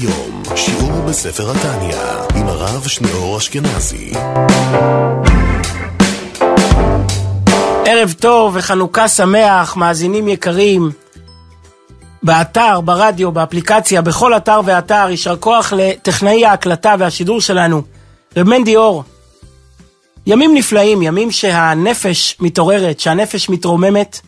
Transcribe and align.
היום, 0.00 0.42
שיעור 0.56 1.02
בספר 1.08 1.50
התניא, 1.50 1.96
עם 2.34 2.46
הרב 2.48 2.86
שניאור 2.86 3.38
אשכנזי. 3.38 4.12
ערב 7.86 8.12
טוב 8.20 8.56
וחנוכה 8.56 9.08
שמח, 9.08 9.76
מאזינים 9.76 10.28
יקרים. 10.28 10.90
באתר, 12.22 12.80
ברדיו, 12.80 13.32
באפליקציה, 13.32 14.02
בכל 14.02 14.36
אתר 14.36 14.60
ואתר, 14.64 15.06
יישר 15.10 15.36
כוח 15.36 15.72
לטכנאי 15.72 16.46
ההקלטה 16.46 16.94
והשידור 16.98 17.40
שלנו, 17.40 17.82
רב 18.36 18.48
מנדי 18.48 18.76
אור. 18.76 19.04
ימים 20.26 20.54
נפלאים, 20.54 21.02
ימים 21.02 21.30
שהנפש 21.30 22.36
מתעוררת, 22.40 23.00
שהנפש 23.00 23.48
מתרוממת, 23.48 24.20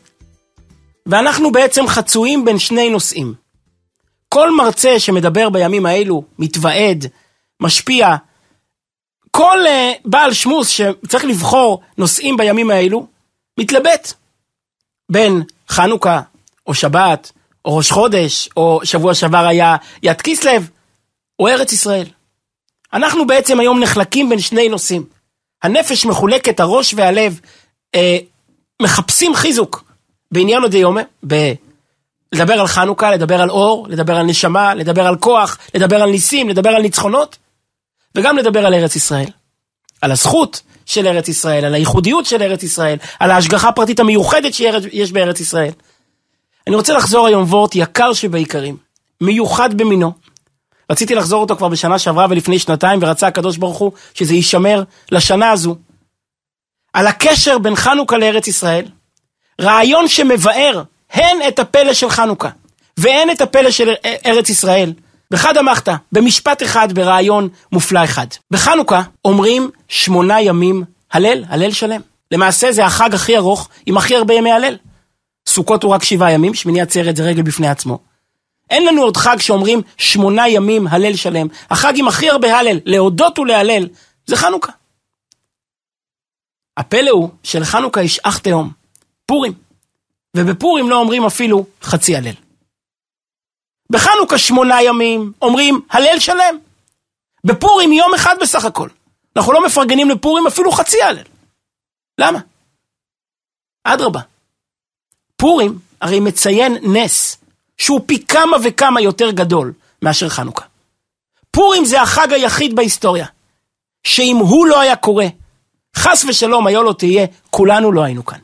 ואנחנו 1.07 1.53
בעצם 1.53 1.87
חצויים 1.89 2.45
בין 2.45 2.59
שני 2.59 2.91
נושאים. 2.91 3.48
כל 4.29 4.57
מרצה 4.57 5.01
שמדבר 5.01 5.49
בימים 5.49 5.87
האלו, 5.87 6.23
מתוועד, 6.39 7.07
משפיע, 7.61 8.17
כל 9.31 9.59
uh, 9.67 9.99
בעל 10.05 10.33
שמוס 10.33 10.69
שצריך 10.69 11.25
לבחור 11.25 11.81
נושאים 11.99 12.37
בימים 12.37 12.71
האלו, 12.71 13.07
מתלבט 13.59 14.13
בין 15.11 15.43
חנוכה, 15.69 16.21
או 16.67 16.75
שבת, 16.75 17.33
או 17.65 17.77
ראש 17.77 17.91
חודש, 17.93 18.49
או 18.57 18.81
שבוע 18.85 19.15
שעבר 19.15 19.47
היה 19.47 19.77
יד 20.03 20.21
כיסלב, 20.21 20.71
או 21.39 21.49
ארץ 21.49 21.73
ישראל. 21.73 22.07
אנחנו 22.93 23.27
בעצם 23.27 23.61
היום 23.61 23.81
נחלקים 23.81 24.29
בין 24.29 24.41
שני 24.41 24.69
נושאים. 24.69 25.05
הנפש 25.63 26.07
מחולקת, 26.07 26.61
הראש 26.61 26.95
והלב 26.97 27.41
אה, 27.95 28.19
מחפשים 28.83 29.35
חיזוק 29.35 29.85
בעניין 30.33 30.63
ב... 31.27 31.35
לדבר 32.33 32.61
על 32.61 32.67
חנוכה, 32.67 33.11
לדבר 33.11 33.43
על 33.43 33.51
אור, 33.51 33.87
לדבר 33.91 34.17
על 34.17 34.27
נשמה, 34.27 34.75
לדבר 34.75 35.07
על 35.07 35.17
כוח, 35.17 35.59
לדבר 35.75 36.03
על 36.03 36.11
ניסים, 36.11 36.49
לדבר 36.49 36.71
על 36.71 36.83
ניצחונות, 36.83 37.37
וגם 38.15 38.37
לדבר 38.37 38.67
על 38.67 38.75
ארץ 38.75 38.97
ישראל. 38.97 39.31
על 40.01 40.13
הזכות 40.13 40.63
של 40.87 41.07
ארץ 41.07 41.29
ישראל, 41.29 41.65
על 41.65 41.75
הייחודיות 41.75 42.27
של 42.27 42.43
ארץ 42.43 42.63
ישראל, 42.63 42.99
על 43.21 43.31
ההשגחה 43.31 43.69
הפרטית 43.69 44.01
המיוחדת 44.01 44.55
שיש 44.55 45.13
בארץ 45.13 45.41
ישראל. 45.41 45.73
אני 46.67 46.77
רוצה 46.77 46.95
לחזור 46.95 47.27
היום 47.27 47.43
וורט 47.43 47.75
יקר 47.75 48.13
שבעיקרים, 48.13 48.77
מיוחד 49.21 49.75
במינו. 49.75 50.13
רציתי 50.91 51.15
לחזור 51.15 51.41
אותו 51.41 51.57
כבר 51.57 51.69
בשנה 51.69 51.99
שעברה 51.99 52.27
ולפני 52.31 52.59
שנתיים, 52.59 52.99
ורצה 53.03 53.27
הקדוש 53.27 53.57
ברוך 53.57 53.79
הוא 53.79 53.93
שזה 54.15 54.35
יישמר 54.35 54.83
לשנה 55.13 55.51
הזו. 55.51 55.77
על 56.93 57.07
הקשר 57.07 57.59
בין 57.59 57.77
חנוכה 57.77 58.19
לארץ 58.19 58.49
ישראל, 58.49 58.85
רעיון 59.61 60.09
שמבאר 60.09 60.83
הן 61.11 61.37
את 61.49 61.59
הפלא 61.59 61.95
של 61.95 62.11
חנוכה, 62.11 62.49
והן 62.97 63.31
את 63.31 63.41
הפלא 63.41 63.71
של 63.71 63.93
ארץ 64.27 64.51
ישראל. 64.51 64.93
בחד 65.31 65.57
המחתא, 65.57 65.95
במשפט 66.13 66.63
אחד, 66.63 66.93
ברעיון 66.93 67.49
מופלא 67.73 68.05
אחד. 68.05 68.27
בחנוכה 68.51 69.03
אומרים 69.25 69.71
שמונה 69.89 70.41
ימים 70.41 70.85
הלל, 71.13 71.45
הלל 71.49 71.73
שלם. 71.73 72.01
למעשה 72.31 72.73
זה 72.73 72.87
החג 72.87 73.15
הכי 73.15 73.37
ארוך 73.37 73.69
עם 73.87 73.97
הכי 73.97 74.17
הרבה 74.17 74.35
ימי 74.35 74.53
הלל. 74.53 74.77
סוכות 75.49 75.83
הוא 75.83 75.93
רק 75.93 76.03
שבעה 76.03 76.33
ימים, 76.33 76.55
שמיני 76.55 76.81
עצרת 76.81 77.17
זה 77.17 77.25
רגל 77.25 77.43
בפני 77.43 77.69
עצמו. 77.69 77.99
אין 78.71 78.87
לנו 78.87 79.03
עוד 79.03 79.17
חג 79.17 79.37
שאומרים 79.41 79.83
שמונה 79.97 80.49
ימים 80.49 80.87
הלל 80.87 81.17
שלם. 81.17 81.47
החג 81.71 81.93
עם 81.97 82.09
הכי 82.09 82.31
הרבה 82.31 82.59
הלל, 82.59 82.81
להודות 82.85 83.39
ולהלל, 83.39 83.89
זה 84.27 84.37
חנוכה. 84.37 84.73
הפלא 86.77 87.11
הוא 87.11 87.29
שלחנוכה 87.43 88.03
יש 88.03 88.21
אח 88.23 88.39
תהום, 88.39 88.71
פורים. 89.27 89.68
ובפורים 90.37 90.91
לא 90.91 90.97
אומרים 90.97 91.25
אפילו 91.25 91.67
חצי 91.83 92.17
הלל. 92.17 92.35
בחנוכה 93.91 94.39
שמונה 94.39 94.83
ימים 94.83 95.33
אומרים 95.43 95.81
הלל 95.91 96.21
שלם. 96.21 96.59
בפורים 97.45 97.93
יום 97.93 98.15
אחד 98.15 98.35
בסך 98.41 98.65
הכל. 98.65 98.89
אנחנו 99.37 99.53
לא 99.53 99.67
מפרגנים 99.67 100.11
לפורים 100.11 100.47
אפילו 100.47 100.73
חצי 100.73 101.03
הלל. 101.03 101.25
למה? 102.21 102.39
אדרבה. 103.85 104.21
פורים 105.37 105.79
הרי 106.01 106.21
מציין 106.21 106.77
נס 106.83 107.37
שהוא 107.79 108.01
פי 108.07 108.27
כמה 108.27 108.57
וכמה 108.65 109.01
יותר 109.01 109.31
גדול 109.31 109.73
מאשר 110.03 110.29
חנוכה. 110.29 110.65
פורים 111.51 111.85
זה 111.85 112.03
החג 112.03 112.33
היחיד 112.33 112.77
בהיסטוריה, 112.77 113.27
שאם 114.05 114.37
הוא 114.37 114.67
לא 114.67 114.81
היה 114.81 114.97
קורה, 114.97 115.27
חס 115.97 116.25
ושלום 116.25 116.67
היה 116.67 116.83
לא 116.83 116.95
תהיה, 116.99 117.27
כולנו 117.51 117.93
לא 117.93 118.03
היינו 118.03 118.25
כאן. 118.25 118.39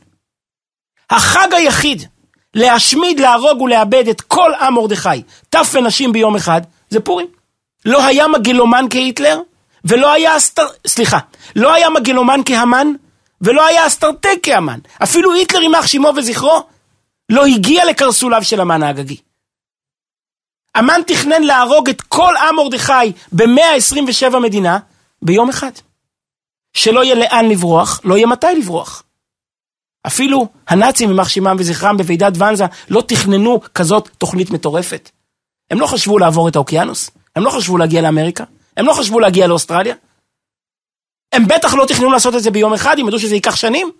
החג 1.09 1.53
היחיד 1.53 2.03
להשמיד, 2.53 3.19
להרוג 3.19 3.61
ולאבד 3.61 4.07
את 4.07 4.21
כל 4.21 4.51
עם 4.59 4.73
מרדכי, 4.73 5.23
טף 5.49 5.71
ונשים 5.73 6.11
ביום 6.11 6.35
אחד, 6.35 6.61
זה 6.89 6.99
פורים. 6.99 7.27
לא 7.85 8.05
היה 8.05 8.27
מגלומן 8.27 8.85
כהיטלר, 8.89 9.41
ולא 9.85 10.11
היה 10.11 10.37
אסטר... 10.37 10.67
סליחה, 10.87 11.19
לא 11.55 11.73
היה 11.73 11.89
מגלומן 11.89 12.41
כהמן, 12.45 12.87
ולא 13.41 13.65
היה 13.65 13.87
אסטרטג 13.87 14.35
כהמן. 14.43 14.79
אפילו 15.03 15.33
היטלר, 15.33 15.61
יימח 15.61 15.87
שמו 15.87 16.11
וזכרו, 16.15 16.63
לא 17.29 17.45
הגיע 17.45 17.85
לקרסוליו 17.85 18.43
של 18.43 18.61
המן 18.61 18.83
האגגי. 18.83 19.17
המן 20.75 21.01
תכנן 21.07 21.43
להרוג 21.43 21.89
את 21.89 22.01
כל 22.01 22.33
עם 22.37 22.55
מרדכי 22.55 23.11
ב-127 23.31 24.39
מדינה 24.39 24.79
ביום 25.21 25.49
אחד. 25.49 25.71
שלא 26.73 27.03
יהיה 27.03 27.15
לאן 27.15 27.49
לברוח, 27.49 28.01
לא 28.03 28.15
יהיה 28.15 28.27
מתי 28.27 28.47
לברוח. 28.57 29.03
אפילו 30.07 30.47
הנאצים, 30.67 31.09
יימח 31.09 31.29
שמם 31.29 31.55
וזכרם 31.59 31.97
בוועידת 31.97 32.33
ואנזה, 32.37 32.65
לא 32.89 33.01
תכננו 33.07 33.61
כזאת 33.75 34.09
תוכנית 34.17 34.49
מטורפת. 34.49 35.09
הם 35.71 35.79
לא 35.79 35.87
חשבו 35.87 36.19
לעבור 36.19 36.47
את 36.47 36.55
האוקיינוס, 36.55 37.11
הם 37.35 37.43
לא 37.43 37.49
חשבו 37.49 37.77
להגיע 37.77 38.01
לאמריקה, 38.01 38.43
הם 38.77 38.85
לא 38.85 38.93
חשבו 38.93 39.19
להגיע 39.19 39.47
לאוסטרליה. 39.47 39.95
הם 41.31 41.47
בטח 41.47 41.73
לא 41.73 41.85
תכננו 41.85 42.11
לעשות 42.11 42.35
את 42.35 42.43
זה 42.43 42.51
ביום 42.51 42.73
אחד, 42.73 42.99
הם 42.99 43.07
ידעו 43.07 43.19
שזה 43.19 43.35
ייקח 43.35 43.55
שנים. 43.55 43.91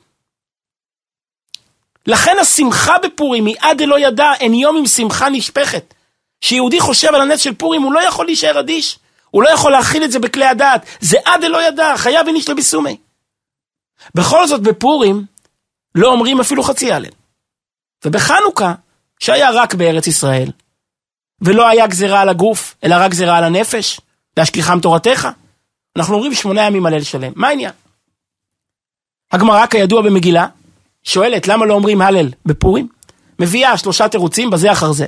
לכן 2.07 2.35
השמחה 2.41 2.97
בפורים 3.03 3.45
היא 3.45 3.55
עד 3.59 3.77
דלא 3.77 3.99
ידע, 3.99 4.31
אין 4.39 4.53
יום 4.53 4.77
עם 4.77 4.85
שמחה 4.85 5.29
נשפכת. 5.29 5.93
כשיהודי 6.41 6.79
חושב 6.79 7.07
על 7.07 7.21
הנס 7.21 7.39
של 7.41 7.53
פורים, 7.53 7.81
הוא 7.81 7.93
לא 7.93 7.99
יכול 7.99 8.25
להישאר 8.25 8.59
אדיש. 8.59 8.99
הוא 9.31 9.43
לא 9.43 9.49
יכול 9.49 9.71
להכיל 9.71 10.03
את 10.03 10.11
זה 10.11 10.19
בכלי 10.19 10.45
הדעת. 10.45 10.85
זה 10.99 11.17
עד 11.25 11.41
דלא 11.41 11.67
ידע, 11.67 11.93
חייב 11.97 12.27
איניש 12.27 12.49
לביסומי. 12.49 12.97
בכל 14.15 14.47
זאת, 14.47 14.61
בפורים, 14.61 15.25
לא 15.95 16.11
אומרים 16.11 16.39
אפילו 16.39 16.63
חצי 16.63 16.91
הלל. 16.91 17.11
ובחנוכה, 18.05 18.73
שהיה 19.19 19.51
רק 19.51 19.73
בארץ 19.73 20.07
ישראל, 20.07 20.51
ולא 21.41 21.67
היה 21.67 21.87
גזירה 21.87 22.21
על 22.21 22.29
הגוף, 22.29 22.75
אלא 22.83 22.95
רק 22.99 23.11
גזירה 23.11 23.37
על 23.37 23.43
הנפש, 23.43 24.01
להשכיחם 24.37 24.79
תורתך, 24.79 25.27
אנחנו 25.97 26.15
אומרים 26.15 26.33
שמונה 26.33 26.61
ימים 26.61 26.85
הלל 26.85 27.03
שלם. 27.03 27.31
מה 27.35 27.47
העניין? 27.47 27.71
הגמרא, 29.31 29.65
כידוע 29.65 30.01
במגילה, 30.01 30.47
שואלת 31.03 31.47
למה 31.47 31.65
לא 31.65 31.73
אומרים 31.73 32.01
הלל 32.01 32.29
בפורים? 32.45 32.87
מביאה 33.39 33.77
שלושה 33.77 34.07
תירוצים 34.07 34.49
בזה 34.49 34.71
אחר 34.71 34.91
זה. 34.91 35.05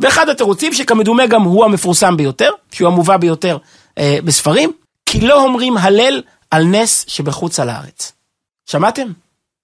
ואחד 0.00 0.28
התירוצים 0.28 0.74
שכמדומה 0.74 1.26
גם 1.26 1.42
הוא 1.42 1.64
המפורסם 1.64 2.16
ביותר, 2.16 2.50
שהוא 2.72 2.88
המובא 2.88 3.16
ביותר 3.16 3.58
אה, 3.98 4.18
בספרים, 4.24 4.72
כי 5.06 5.20
לא 5.20 5.44
אומרים 5.44 5.76
הלל 5.76 6.22
על 6.50 6.64
נס 6.64 7.04
שבחוץ 7.08 7.60
על 7.60 7.68
הארץ. 7.68 8.12
שמעתם? 8.66 9.08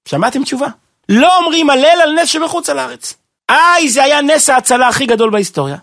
שמעתם 0.09 0.44
תשובה? 0.44 0.66
לא 1.09 1.37
אומרים 1.37 1.70
הלל 1.70 1.98
על 2.03 2.12
נס 2.12 2.28
שבחוץ 2.28 2.70
על 2.70 2.78
הארץ. 2.78 3.15
איי, 3.48 3.88
זה 3.88 4.03
היה 4.03 4.22
נס 4.22 4.50
ההצלה 4.50 4.88
הכי 4.88 5.06
גדול 5.06 5.31
בהיסטוריה. 5.31 5.76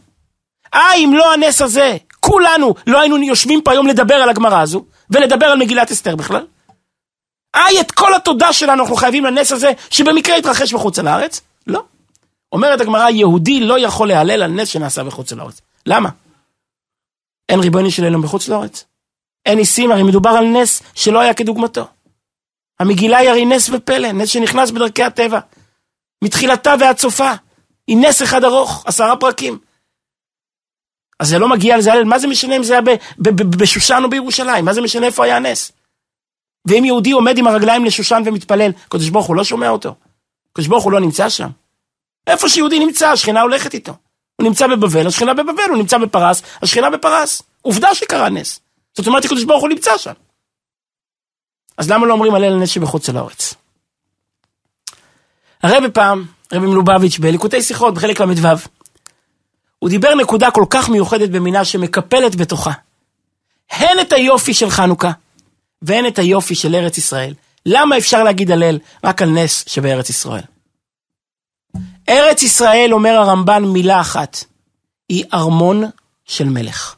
איי, 0.73 1.05
אם 1.05 1.13
לא 1.13 1.33
הנס 1.33 1.61
הזה, 1.61 1.97
כולנו 2.19 2.75
לא 2.87 3.01
היינו 3.01 3.17
יושבים 3.17 3.61
פה 3.61 3.71
היום 3.71 3.87
לדבר 3.87 4.15
על 4.15 4.29
הגמרא 4.29 4.61
הזו, 4.61 4.85
ולדבר 5.09 5.45
על 5.45 5.59
מגילת 5.59 5.91
אסתר 5.91 6.15
בכלל. 6.15 6.45
איי, 7.55 7.79
את 7.79 7.91
כל 7.91 8.13
התודה 8.13 8.53
שלנו 8.53 8.81
אנחנו 8.81 8.95
חייבים 8.95 9.25
לנס 9.25 9.51
הזה, 9.51 9.71
שבמקרה 9.89 10.35
התרחש 10.35 10.73
בחוץ 10.73 10.99
על 10.99 11.07
הארץ? 11.07 11.41
לא. 11.67 11.83
אומרת 12.51 12.81
הגמרא, 12.81 13.09
יהודי 13.09 13.59
לא 13.59 13.79
יכול 13.79 14.07
להלל 14.07 14.43
על 14.43 14.51
נס 14.51 14.67
שנעשה 14.67 15.03
בחוץ 15.03 15.31
לארץ. 15.31 15.61
למה? 15.85 16.09
אין 17.49 17.59
ריבוני 17.59 17.91
של 17.91 18.03
אלוהים 18.03 18.21
בחוץ 18.21 18.47
לארץ. 18.47 18.85
אין 19.45 19.57
ניסים, 19.57 19.91
הרי 19.91 20.03
מדובר 20.03 20.29
על 20.29 20.45
נס 20.45 20.83
שלא 20.95 21.19
היה 21.19 21.33
כדוגמתו. 21.33 21.87
המגילה 22.81 23.17
היא 23.17 23.29
הרי 23.29 23.45
נס 23.45 23.69
ופלא, 23.69 24.11
נס 24.11 24.29
שנכנס 24.29 24.71
בדרכי 24.71 25.03
הטבע. 25.03 25.39
מתחילתה 26.23 26.75
ועד 26.79 26.97
סופה. 26.97 27.31
היא 27.87 27.97
נס 27.97 28.21
אחד 28.21 28.43
ארוך, 28.43 28.83
עשרה 28.85 29.15
פרקים. 29.15 29.59
אז 31.19 31.29
זה 31.29 31.39
לא 31.39 31.49
מגיע 31.49 31.77
לזה, 31.77 31.91
מה 32.05 32.19
זה 32.19 32.27
משנה 32.27 32.55
אם 32.55 32.63
זה 32.63 32.73
היה 32.73 32.81
בשושן 33.39 34.01
או 34.03 34.09
בירושלים? 34.09 34.65
מה 34.65 34.73
זה 34.73 34.81
משנה 34.81 35.05
איפה 35.05 35.25
היה 35.25 35.35
הנס? 35.35 35.71
ואם 36.65 36.85
יהודי 36.85 37.11
עומד 37.11 37.37
עם 37.37 37.47
הרגליים 37.47 37.85
לשושן 37.85 38.21
ומתפלל, 38.25 38.71
קדוש 38.89 39.09
ברוך 39.09 39.27
הוא 39.27 39.35
לא 39.35 39.43
שומע 39.43 39.69
אותו. 39.69 39.95
קדוש 40.53 40.67
ברוך 40.67 40.83
הוא 40.83 40.91
לא 40.91 40.99
נמצא 40.99 41.29
שם. 41.29 41.49
איפה 42.27 42.49
שיהודי 42.49 42.79
נמצא, 42.79 43.09
השכינה 43.09 43.41
הולכת 43.41 43.73
איתו. 43.73 43.93
הוא 44.35 44.47
נמצא 44.47 44.67
בבבל, 44.67 45.07
השכינה 45.07 45.33
בבבל, 45.33 45.69
הוא 45.69 45.77
נמצא 45.77 45.97
בפרס, 45.97 46.43
השכינה 46.61 46.89
בפרס. 46.89 47.41
עובדה 47.61 47.95
שקרה 47.95 48.29
נס. 48.29 48.59
זאת 48.97 49.07
אומרת, 49.07 49.25
הקדוש 49.25 49.43
ברוך 49.43 49.61
הוא 49.61 49.69
נמצא 49.69 49.97
שם. 49.97 50.13
אז 51.81 51.89
למה 51.89 52.07
לא 52.07 52.13
אומרים 52.13 52.35
הלל 52.35 52.53
הנס 52.53 52.69
שבחוץ 52.69 53.09
לארץ? 53.09 53.53
הרבי 55.63 55.91
פעם, 55.93 56.25
רבי 56.53 56.67
מלובביץ' 56.67 57.19
בליקוטי 57.19 57.61
שיחות 57.61 57.93
בחלק 57.93 58.21
ל"ו, 58.21 58.47
הוא 59.79 59.89
דיבר 59.89 60.15
נקודה 60.15 60.51
כל 60.51 60.65
כך 60.69 60.89
מיוחדת 60.89 61.29
במינה 61.29 61.65
שמקפלת 61.65 62.35
בתוכה 62.35 62.71
הן 63.71 63.99
את 64.01 64.13
היופי 64.13 64.53
של 64.53 64.69
חנוכה 64.69 65.11
והן 65.81 66.07
את 66.07 66.19
היופי 66.19 66.55
של 66.55 66.75
ארץ 66.75 66.97
ישראל. 66.97 67.33
למה 67.65 67.97
אפשר 67.97 68.23
להגיד 68.23 68.51
הלל 68.51 68.79
רק 69.03 69.21
על 69.21 69.29
נס 69.29 69.63
שבארץ 69.67 70.09
ישראל? 70.09 70.43
ארץ 72.09 72.43
ישראל, 72.43 72.93
אומר 72.93 73.09
הרמב"ן 73.09 73.63
מילה 73.63 74.01
אחת, 74.01 74.43
היא 75.09 75.25
ארמון 75.33 75.83
של 76.25 76.49
מלך. 76.49 76.95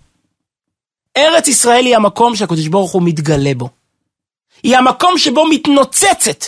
ארץ 1.17 1.47
ישראל 1.47 1.85
היא 1.85 1.95
המקום 1.95 2.35
שהקדוש 2.35 2.67
ברוך 2.67 2.91
הוא 2.91 3.01
מתגלה 3.05 3.51
בו. 3.57 3.69
היא 4.63 4.77
המקום 4.77 5.17
שבו 5.17 5.45
מתנוצצת, 5.49 6.45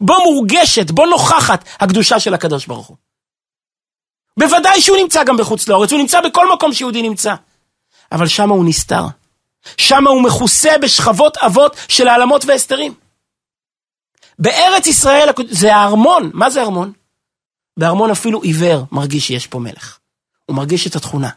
בו 0.00 0.14
מורגשת, 0.24 0.90
בו 0.90 1.06
נוכחת 1.06 1.64
הקדושה 1.80 2.20
של 2.20 2.34
הקדוש 2.34 2.66
ברוך 2.66 2.86
הוא. 2.86 2.96
בוודאי 4.38 4.80
שהוא 4.80 4.96
נמצא 4.96 5.24
גם 5.24 5.36
בחוץ 5.36 5.68
לארץ, 5.68 5.92
הוא 5.92 6.00
נמצא 6.00 6.20
בכל 6.20 6.52
מקום 6.52 6.72
שיהודי 6.72 7.02
נמצא. 7.02 7.34
אבל 8.12 8.26
שמה 8.26 8.54
הוא 8.54 8.64
נסתר. 8.68 9.02
שמה 9.76 10.10
הוא 10.10 10.22
מכוסה 10.22 10.78
בשכבות 10.82 11.36
עבות 11.36 11.76
של 11.88 12.08
העלמות 12.08 12.44
והסתרים. 12.44 12.94
בארץ 14.38 14.86
ישראל 14.86 15.28
זה 15.50 15.74
הארמון, 15.74 16.30
מה 16.34 16.50
זה 16.50 16.62
ארמון? 16.62 16.92
בארמון 17.76 18.10
אפילו 18.10 18.42
עיוור 18.42 18.84
מרגיש 18.92 19.26
שיש 19.26 19.46
פה 19.46 19.58
מלך. 19.58 19.98
הוא 20.46 20.56
מרגיש 20.56 20.86
את 20.86 20.96
התכונה. 20.96 21.28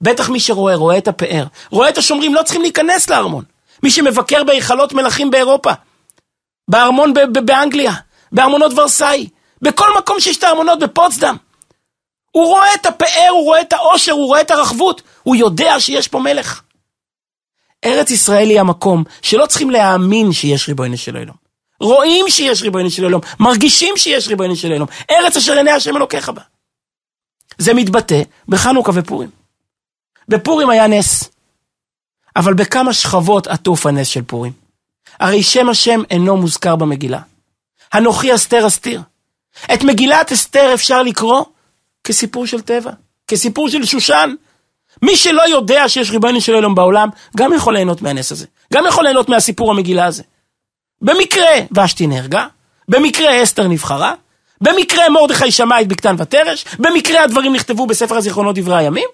בטח 0.00 0.30
מי 0.30 0.40
שרואה, 0.40 0.74
רואה 0.74 0.98
את 0.98 1.08
הפאר. 1.08 1.44
רואה 1.70 1.88
את 1.88 1.98
השומרים, 1.98 2.34
לא 2.34 2.42
צריכים 2.42 2.62
להיכנס 2.62 3.10
לארמון. 3.10 3.44
מי 3.82 3.90
שמבקר 3.90 4.44
בהיכלות 4.44 4.92
מלכים 4.92 5.30
באירופה. 5.30 5.72
בארמון 6.68 7.14
באנגליה, 7.44 7.92
בארמונות 8.32 8.72
ורסאי, 8.76 9.28
בכל 9.62 9.88
מקום 9.98 10.20
שיש 10.20 10.36
את 10.36 10.44
הארמונות, 10.44 10.78
בפוצדם. 10.78 11.36
הוא 12.30 12.46
רואה 12.46 12.74
את 12.74 12.86
הפאר, 12.86 13.28
הוא 13.30 13.44
רואה 13.44 13.60
את 13.60 13.72
העושר, 13.72 14.12
הוא 14.12 14.26
רואה 14.26 14.40
את 14.40 14.50
הרחבות, 14.50 15.02
הוא 15.22 15.36
יודע 15.36 15.80
שיש 15.80 16.08
פה 16.08 16.18
מלך. 16.18 16.62
ארץ 17.84 18.10
ישראל 18.10 18.50
היא 18.50 18.60
המקום 18.60 19.04
שלא 19.22 19.46
צריכים 19.46 19.70
להאמין 19.70 20.32
שיש 20.32 20.68
ריבונו 20.68 20.96
של 20.96 21.16
עולם. 21.16 21.34
רואים 21.80 22.24
שיש 22.28 22.62
ריבונו 22.62 22.90
של 22.90 23.04
עולם, 23.04 23.18
מרגישים 23.40 23.96
שיש 23.96 24.28
ריבונו 24.28 24.56
של 24.56 24.72
עולם. 24.72 24.86
ארץ 25.10 25.36
אשר 25.36 25.52
עיני 25.52 25.70
השם 25.70 25.96
אלוקיך 25.96 26.28
בה. 26.28 26.42
זה 27.58 27.74
מתבטא 27.74 28.22
בחנוכה 28.48 28.92
ופורים. 28.94 29.30
בפורים 30.28 30.70
היה 30.70 30.86
נס, 30.86 31.31
אבל 32.36 32.54
בכמה 32.54 32.92
שכבות 32.92 33.46
עטוף 33.46 33.86
הנס 33.86 34.08
של 34.08 34.22
פורים. 34.22 34.52
הרי 35.20 35.42
שם 35.42 35.68
השם 35.68 36.02
אינו 36.10 36.36
מוזכר 36.36 36.76
במגילה. 36.76 37.20
אנוכי 37.94 38.34
אסתר 38.34 38.66
אסתיר. 38.66 39.02
את 39.74 39.82
מגילת 39.82 40.32
אסתר 40.32 40.70
אפשר 40.74 41.02
לקרוא 41.02 41.44
כסיפור 42.04 42.46
של 42.46 42.60
טבע, 42.60 42.90
כסיפור 43.28 43.68
של 43.68 43.84
שושן. 43.84 44.34
מי 45.02 45.16
שלא 45.16 45.42
יודע 45.48 45.88
שיש 45.88 46.10
ריבונו 46.10 46.40
של 46.40 46.54
עולם 46.54 46.74
בעולם, 46.74 47.08
גם 47.36 47.52
יכול 47.52 47.74
ליהנות 47.74 48.02
מהנס 48.02 48.32
הזה. 48.32 48.46
גם 48.72 48.84
יכול 48.88 49.04
ליהנות 49.04 49.28
מהסיפור 49.28 49.70
המגילה 49.70 50.06
הזה. 50.06 50.22
במקרה 51.02 51.50
ושתי 51.84 52.06
נהרגה, 52.06 52.46
במקרה 52.88 53.42
אסתר 53.42 53.68
נבחרה, 53.68 54.14
במקרה 54.60 55.08
מרדכי 55.08 55.50
שמע 55.50 55.80
את 55.80 55.88
בקתן 55.88 56.16
ותרש, 56.18 56.64
במקרה 56.78 57.24
הדברים 57.24 57.54
נכתבו 57.54 57.86
בספר 57.86 58.16
הזיכרונות 58.16 58.58
דברי 58.58 58.76
הימים. 58.76 59.08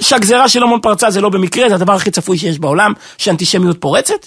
שהגזירה 0.00 0.48
של 0.48 0.62
המון 0.62 0.80
פרצה 0.80 1.10
זה 1.10 1.20
לא 1.20 1.28
במקרה, 1.28 1.68
זה 1.68 1.74
הדבר 1.74 1.92
הכי 1.92 2.10
צפוי 2.10 2.38
שיש 2.38 2.58
בעולם, 2.58 2.92
שאנטישמיות 3.18 3.80
פורצת. 3.80 4.26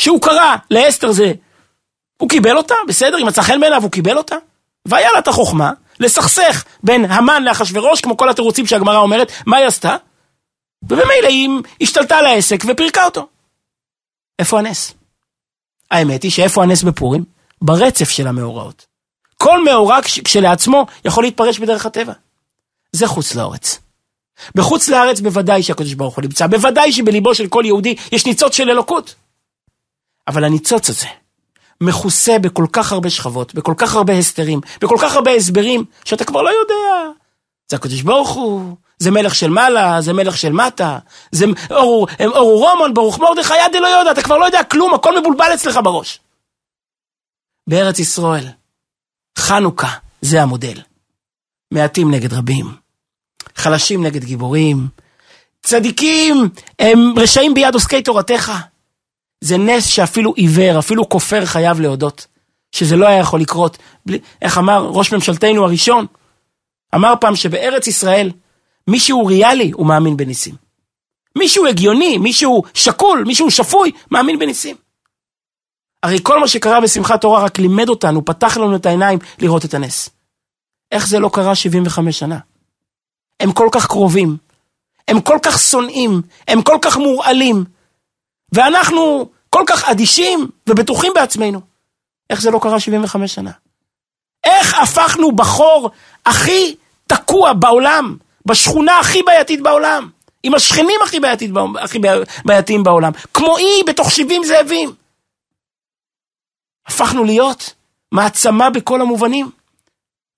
שהוא 0.00 0.22
קרא 0.22 0.56
לאסתר 0.70 1.12
זה, 1.12 1.32
הוא 2.16 2.28
קיבל 2.28 2.56
אותה, 2.56 2.74
בסדר, 2.88 3.18
אם 3.18 3.26
מצא 3.26 3.42
חן 3.42 3.60
בעיניו 3.60 3.82
הוא 3.82 3.90
קיבל 3.90 4.18
אותה. 4.18 4.36
והיה 4.86 5.12
לה 5.12 5.18
את 5.18 5.28
החוכמה 5.28 5.72
לסכסך 6.00 6.64
בין 6.82 7.04
המן 7.04 7.42
לאחשוורוש, 7.42 8.00
כמו 8.00 8.16
כל 8.16 8.30
התירוצים 8.30 8.66
שהגמרא 8.66 8.98
אומרת, 8.98 9.32
מה 9.46 9.56
היא 9.56 9.66
עשתה? 9.66 9.96
ובמילא 10.82 11.28
היא 11.28 11.48
השתלטה 11.80 12.18
על 12.18 12.26
העסק 12.26 12.64
ופירקה 12.68 13.04
אותו. 13.04 13.28
איפה 14.38 14.58
הנס? 14.58 14.94
האמת 15.90 16.22
היא 16.22 16.30
שאיפה 16.30 16.62
הנס 16.62 16.82
בפורים? 16.82 17.24
ברצף 17.62 18.10
של 18.10 18.26
המאורעות. 18.26 18.86
כל 19.36 19.64
מאורע 19.64 19.98
כשלעצמו 20.24 20.86
יכול 21.04 21.24
להתפרש 21.24 21.58
בדרך 21.58 21.86
הטבע. 21.86 22.12
זה 22.92 23.06
חוץ 23.06 23.34
לארץ. 23.34 23.85
בחוץ 24.54 24.88
לארץ 24.88 25.20
בוודאי 25.20 25.62
שהקדוש 25.62 25.94
ברוך 25.94 26.16
הוא 26.16 26.22
נמצא, 26.22 26.46
בוודאי 26.46 26.92
שבליבו 26.92 27.34
של 27.34 27.46
כל 27.46 27.62
יהודי 27.66 27.94
יש 28.12 28.26
ניצוץ 28.26 28.54
של 28.56 28.70
אלוקות. 28.70 29.14
אבל 30.28 30.44
הניצוץ 30.44 30.90
הזה 30.90 31.06
מכוסה 31.80 32.38
בכל 32.38 32.66
כך 32.72 32.92
הרבה 32.92 33.10
שכבות, 33.10 33.54
בכל 33.54 33.74
כך 33.76 33.94
הרבה 33.94 34.12
הסתרים, 34.12 34.60
בכל 34.80 34.96
כך 35.00 35.14
הרבה 35.14 35.30
הסברים, 35.30 35.84
שאתה 36.04 36.24
כבר 36.24 36.42
לא 36.42 36.50
יודע. 36.50 37.12
זה 37.68 37.76
הקדוש 37.76 38.02
ברוך 38.02 38.28
הוא, 38.28 38.76
זה 38.98 39.10
מלך 39.10 39.34
של 39.34 39.50
מעלה, 39.50 40.00
זה 40.00 40.12
מלך 40.12 40.36
של 40.36 40.52
מטה, 40.52 40.98
זה 41.32 41.46
אור, 41.70 42.06
אור 42.26 42.68
רומן, 42.68 42.94
ברוך 42.94 43.18
מרדכי, 43.18 43.54
ידי 43.66 43.80
לא 43.80 43.86
יודע, 43.86 44.12
אתה 44.12 44.22
כבר 44.22 44.38
לא 44.38 44.44
יודע 44.44 44.64
כלום, 44.64 44.94
הכל 44.94 45.20
מבולבל 45.20 45.50
אצלך 45.54 45.80
בראש. 45.84 46.20
בארץ 47.66 47.98
ישראל, 47.98 48.46
חנוכה, 49.38 49.90
זה 50.20 50.42
המודל. 50.42 50.80
מעטים 51.70 52.10
נגד 52.10 52.32
רבים, 52.32 52.66
חלשים 53.56 54.06
נגד 54.06 54.24
גיבורים, 54.24 54.88
צדיקים 55.62 56.48
הם 56.78 57.12
רשעים 57.16 57.54
ביד 57.54 57.74
עוסקי 57.74 58.02
תורתך. 58.02 58.52
זה 59.40 59.58
נס 59.58 59.86
שאפילו 59.86 60.34
עיוור, 60.34 60.78
אפילו 60.78 61.08
כופר 61.08 61.44
חייב 61.46 61.80
להודות, 61.80 62.26
שזה 62.72 62.96
לא 62.96 63.06
היה 63.06 63.18
יכול 63.18 63.40
לקרות. 63.40 63.78
בלי, 64.06 64.18
איך 64.42 64.58
אמר 64.58 64.90
ראש 64.92 65.12
ממשלתנו 65.12 65.64
הראשון? 65.64 66.06
אמר 66.94 67.14
פעם 67.20 67.36
שבארץ 67.36 67.86
ישראל, 67.86 68.30
מי 68.88 69.00
שהוא 69.00 69.28
ריאלי, 69.28 69.70
הוא 69.74 69.86
מאמין 69.86 70.16
בניסים. 70.16 70.54
מי 71.38 71.48
שהוא 71.48 71.66
הגיוני, 71.66 72.18
מי 72.18 72.32
שהוא 72.32 72.64
שקול, 72.74 73.24
מי 73.26 73.34
שהוא 73.34 73.50
שפוי, 73.50 73.92
מאמין 74.10 74.38
בניסים. 74.38 74.76
הרי 76.02 76.18
כל 76.22 76.40
מה 76.40 76.48
שקרה 76.48 76.80
בשמחת 76.80 77.20
תורה 77.20 77.44
רק 77.44 77.58
לימד 77.58 77.88
אותנו, 77.88 78.24
פתח 78.24 78.56
לנו 78.56 78.76
את 78.76 78.86
העיניים 78.86 79.18
לראות 79.38 79.64
את 79.64 79.74
הנס. 79.74 80.10
איך 80.92 81.08
זה 81.08 81.18
לא 81.18 81.30
קרה 81.32 81.54
75 81.54 82.18
שנה? 82.18 82.38
הם 83.40 83.52
כל 83.52 83.68
כך 83.72 83.86
קרובים, 83.86 84.36
הם 85.08 85.20
כל 85.20 85.38
כך 85.42 85.58
שונאים, 85.58 86.22
הם 86.48 86.62
כל 86.62 86.78
כך 86.82 86.96
מורעלים, 86.96 87.64
ואנחנו 88.52 89.28
כל 89.50 89.64
כך 89.66 89.88
אדישים 89.88 90.48
ובטוחים 90.66 91.12
בעצמנו. 91.14 91.60
איך 92.30 92.40
זה 92.40 92.50
לא 92.50 92.58
קרה 92.62 92.80
75 92.80 93.34
שנה? 93.34 93.50
איך 94.44 94.74
הפכנו 94.74 95.32
בחור 95.32 95.90
הכי 96.26 96.76
תקוע 97.06 97.52
בעולם, 97.52 98.16
בשכונה 98.46 98.98
הכי 98.98 99.22
בעייתית 99.22 99.62
בעולם, 99.62 100.10
עם 100.42 100.54
השכנים 100.54 101.00
הכי, 101.04 101.20
בעייתית, 101.20 101.50
הכי 101.80 101.98
בעייתיים 102.44 102.82
בעולם, 102.82 103.12
כמו 103.34 103.58
אי 103.58 103.82
בתוך 103.86 104.10
70 104.10 104.44
זאבים. 104.44 104.94
הפכנו 106.86 107.24
להיות 107.24 107.74
מעצמה 108.12 108.70
בכל 108.70 109.00
המובנים. 109.00 109.50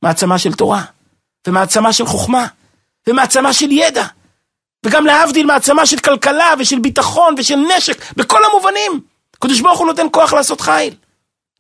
מעצמה 0.03 0.39
של 0.39 0.53
תורה, 0.53 0.83
ומעצמה 1.47 1.93
של 1.93 2.07
חוכמה, 2.07 2.47
ומעצמה 3.09 3.53
של 3.53 3.73
ידע, 3.73 4.07
וגם 4.87 5.07
להבדיל 5.07 5.47
מעצמה 5.47 5.87
של 5.87 5.99
כלכלה 5.99 6.55
ושל 6.59 6.79
ביטחון 6.79 7.35
ושל 7.39 7.57
נשק, 7.57 8.13
בכל 8.17 8.45
המובנים. 8.45 9.01
הקדוש 9.35 9.61
ברוך 9.61 9.79
הוא 9.79 9.87
נותן 9.87 10.07
כוח 10.13 10.33
לעשות 10.33 10.61
חיל. 10.61 10.95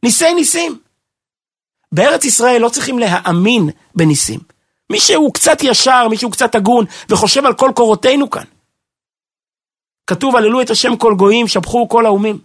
ניסי 0.03 0.35
ניסים. 0.35 0.79
בארץ 1.93 2.25
ישראל 2.25 2.63
לא 2.63 2.69
צריכים 2.69 2.99
להאמין 2.99 3.71
בניסים. 3.95 4.41
מי 4.91 5.01
שהוא 5.01 5.35
קצת 5.35 5.59
ישר, 5.63 6.09
מי 6.09 6.17
שהוא 6.17 6.33
קצת 6.33 6.55
הגון, 6.55 6.85
וחושב 7.09 7.47
על 7.47 7.55
כל 7.55 7.71
קורותינו 7.75 8.31
כאן. 8.31 8.45
כתוב, 10.07 10.37
הללו 10.37 10.61
את 10.61 10.71
השם 10.71 10.97
כל 10.97 11.15
גויים, 11.15 11.49
שבחו 11.49 11.89
כל 11.89 12.07
האומים. 12.07 12.39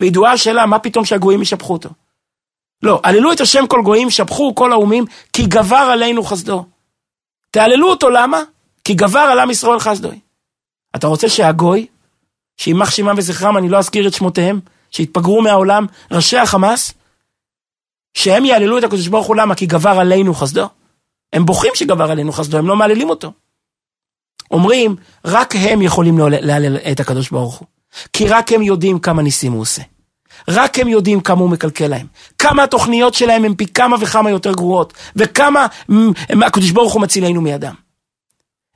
וידועה 0.00 0.32
השאלה, 0.32 0.66
מה 0.66 0.78
פתאום 0.78 1.04
שהגויים 1.04 1.42
ישבחו 1.42 1.72
אותו? 1.72 1.88
לא, 2.82 3.00
הללו 3.04 3.32
את 3.32 3.40
השם 3.40 3.66
כל 3.66 3.82
גויים, 3.82 4.10
שבחו 4.10 4.54
כל 4.54 4.72
האומים, 4.72 5.04
כי 5.32 5.46
גבר 5.46 5.76
עלינו 5.76 6.22
חסדו. 6.22 6.64
תהללו 7.50 7.90
אותו, 7.90 8.10
למה? 8.10 8.42
כי 8.84 8.94
גבר 8.94 9.18
על 9.18 9.38
עם 9.38 9.50
ישראל 9.50 9.80
חסדוי. 9.80 10.20
אתה 10.96 11.06
רוצה 11.06 11.28
שהגוי, 11.28 11.86
שימח 12.56 12.90
שמם 12.90 13.14
וזכרם, 13.16 13.56
אני 13.56 13.68
לא 13.68 13.78
אזכיר 13.78 14.08
את 14.08 14.12
שמותיהם, 14.12 14.60
שהתפגרו 14.90 15.42
מהעולם, 15.42 15.86
ראשי 16.10 16.38
החמאס, 16.38 16.94
שהם 18.14 18.44
יהללו 18.44 18.78
את 18.78 18.84
הקדוש 18.84 19.08
ברוך 19.08 19.26
הוא, 19.26 19.36
למה? 19.36 19.54
כי 19.54 19.66
גבר 19.66 19.98
עלינו 20.00 20.34
חסדו. 20.34 20.68
הם 21.32 21.46
בוכים 21.46 21.72
שגבר 21.74 22.10
עלינו 22.10 22.32
חסדו, 22.32 22.58
הם 22.58 22.66
לא 22.66 22.76
מהללים 22.76 23.10
אותו. 23.10 23.32
אומרים, 24.50 24.96
רק 25.24 25.54
הם 25.56 25.82
יכולים 25.82 26.18
להלל 26.18 26.76
את 26.76 27.00
הקדוש 27.00 27.30
ברוך 27.30 27.58
הוא. 27.58 27.68
כי 28.12 28.28
רק 28.28 28.52
הם 28.52 28.62
יודעים 28.62 28.98
כמה 28.98 29.22
ניסים 29.22 29.52
הוא 29.52 29.60
עושה. 29.60 29.82
רק 30.48 30.78
הם 30.78 30.88
יודעים 30.88 31.20
כמה 31.20 31.40
הוא 31.40 31.50
מקלקל 31.50 31.86
להם. 31.86 32.06
כמה 32.38 32.62
התוכניות 32.62 33.14
שלהם 33.14 33.44
הן 33.44 33.54
פי 33.54 33.66
כמה 33.66 33.96
וכמה 34.00 34.30
יותר 34.30 34.52
גרועות. 34.52 34.92
וכמה 35.16 35.66
הקדוש 36.46 36.70
ברוך 36.70 36.92
הוא 36.92 37.02
מצילנו 37.02 37.40
מידם. 37.40 37.74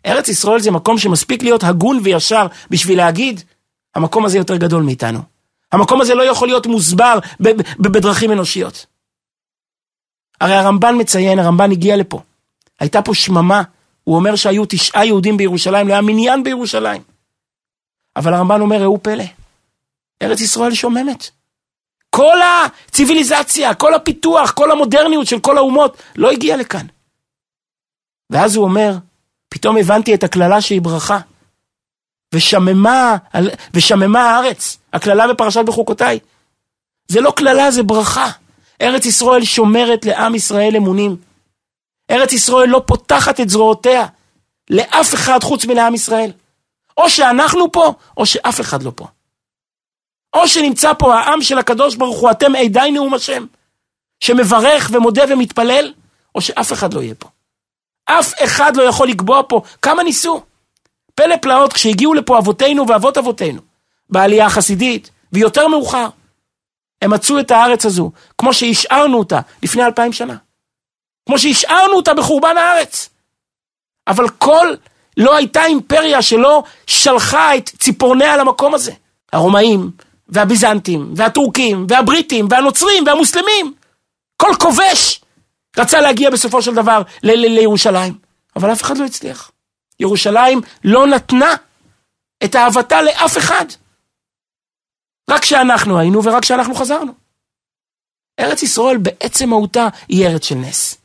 ארץ 0.07 0.29
ישראל 0.29 0.61
זה 0.61 0.71
מקום 0.71 0.99
שמספיק 0.99 1.43
להיות 1.43 1.65
הגון 1.65 2.01
וישר 2.03 2.47
בשביל 2.71 2.99
להגיד, 2.99 3.43
המקום 3.95 4.25
הזה 4.25 4.39
יותר 4.39 4.57
גדול 4.57 4.83
מאיתנו. 4.83 5.19
המקום 5.73 6.01
הזה 6.01 6.15
לא 6.15 6.23
יכול 6.23 6.49
להיות 6.49 6.67
מוסבר 6.67 7.19
בדרכים 7.79 8.33
אנושיות. 8.33 8.87
הרי 10.41 10.55
הרמב"ן 10.55 10.95
מציין, 11.01 11.39
הרמב"ן 11.39 11.71
הגיע 11.73 11.97
לפה. 11.97 12.21
הייתה 12.81 13.03
פה 13.03 13.15
שממה. 13.15 13.63
הוא 14.05 14.17
אומר 14.17 14.37
שהיו 14.37 14.65
תשעה 14.69 15.07
יהודים 15.07 15.37
בירושלים, 15.37 15.89
לא 15.89 15.93
היה 15.93 16.03
מניין 16.03 16.45
בירושלים. 16.45 17.03
אבל 18.17 18.35
הרמב"ן 18.35 18.61
אומר, 18.61 18.83
ראו 18.83 19.03
פלא, 19.03 19.25
ארץ 20.23 20.41
ישראל 20.41 20.75
שוממת. 20.75 21.31
כל 22.17 22.39
הציוויליזציה, 22.43 23.75
כל 23.75 23.95
הפיתוח, 23.95 24.51
כל 24.51 24.71
המודרניות 24.71 25.27
של 25.27 25.41
כל 25.41 25.59
האומות 25.59 26.03
לא 26.17 26.31
הגיע 26.31 26.57
לכאן. 26.57 26.87
ואז 28.31 28.57
הוא 28.57 28.65
אומר, 28.65 28.95
פתאום 29.49 29.77
הבנתי 29.77 30.15
את 30.15 30.25
הקללה 30.25 30.61
שהיא 30.61 30.83
ברכה. 30.83 31.19
ושממה, 32.35 33.17
ושממה 33.75 34.31
הארץ, 34.31 34.79
הקללה 34.93 35.29
בפרשת 35.29 35.65
בחוקותיי. 35.67 36.19
זה 37.09 37.21
לא 37.21 37.33
קללה, 37.37 37.71
זה 37.71 37.83
ברכה. 37.83 38.31
ארץ 38.83 39.07
ישראל 39.07 39.45
שומרת 39.45 40.05
לעם 40.05 40.35
ישראל 40.35 40.77
אמונים. 40.77 41.17
ארץ 42.11 42.33
ישראל 42.33 42.69
לא 42.69 42.83
פותחת 42.87 43.41
את 43.41 43.49
זרועותיה 43.49 44.07
לאף 44.71 45.15
אחד 45.15 45.43
חוץ 45.43 45.65
מלעם 45.65 45.95
ישראל. 45.95 46.31
או 46.97 47.11
שאנחנו 47.11 47.73
פה, 47.73 47.93
או 48.17 48.27
שאף 48.27 48.61
אחד 48.61 48.83
לא 48.83 48.93
פה. 48.95 49.07
או 50.35 50.49
שנמצא 50.49 50.93
פה 50.99 51.15
העם 51.15 51.43
של 51.43 51.59
הקדוש 51.59 51.97
ברוך 51.97 52.21
הוא, 52.21 52.31
אתם 52.31 52.55
עדי 52.55 52.91
נאום 52.93 53.15
השם, 53.15 53.47
שמברך 54.21 54.91
ומודה 54.93 55.23
ומתפלל, 55.29 55.93
או 56.35 56.41
שאף 56.41 56.73
אחד 56.73 56.95
לא 56.95 57.01
יהיה 57.03 57.15
פה. 57.15 57.29
אף 58.05 58.33
אחד 58.45 58.77
לא 58.77 58.83
יכול 58.83 59.09
לקבוע 59.09 59.43
פה 59.49 59.63
כמה 59.83 60.03
ניסו. 60.03 60.43
פלא 61.15 61.37
פלאות 61.37 61.73
כשהגיעו 61.73 62.15
לפה 62.15 62.39
אבותינו 62.39 62.89
ואבות 62.89 63.19
אבותינו, 63.19 63.61
בעלייה 64.11 64.47
החסידית, 64.47 65.11
ויותר 65.33 65.69
מאוחר, 65.69 66.09
הם 67.03 67.11
מצאו 67.11 67.41
את 67.41 67.51
הארץ 67.51 67.87
הזו, 67.87 68.11
כמו 68.39 68.55
שהשארנו 68.55 69.19
אותה 69.19 69.41
לפני 69.63 69.85
אלפיים 69.85 70.13
שנה. 70.13 70.37
כמו 71.27 71.39
שהשארנו 71.39 71.93
אותה 71.97 72.15
בחורבן 72.15 72.57
הארץ. 72.57 73.09
אבל 74.07 74.29
כל, 74.29 74.75
לא 75.17 75.37
הייתה 75.37 75.65
אימפריה 75.65 76.23
שלא 76.23 76.63
שלחה 76.87 77.57
את 77.57 77.71
ציפורניה 77.79 78.37
למקום 78.37 78.75
הזה. 78.75 78.93
הרומאים, 79.33 79.91
והביזנטים, 80.29 81.15
והטורקים, 81.17 81.87
והבריטים, 81.89 82.47
והנוצרים, 82.51 83.07
והמוסלמים. 83.07 83.75
כל 84.37 84.51
כובש 84.61 85.21
רצה 85.79 86.01
להגיע 86.01 86.31
בסופו 86.31 86.63
של 86.63 86.75
דבר 86.75 87.03
לירושלים, 87.23 88.19
אבל 88.57 88.73
אף 88.73 88.83
אחד 88.83 88.99
לא 88.99 89.05
הצליח. 89.05 89.51
ירושלים 90.01 90.61
לא 90.85 91.07
נתנה 91.07 91.55
את 92.45 92.57
אהבתה 92.57 93.03
לאף 93.03 93.39
אחד. 93.39 93.65
רק 95.31 95.45
שאנחנו 95.45 95.99
היינו 95.99 96.25
ורק 96.25 96.45
שאנחנו 96.45 96.75
חזרנו. 96.75 97.13
ארץ 98.41 98.63
ישראל 98.63 98.97
בעצם 98.97 99.49
מהותה 99.49 99.89
היא 100.09 100.27
ארץ 100.27 100.45
של 100.45 100.55
נס. 100.55 100.99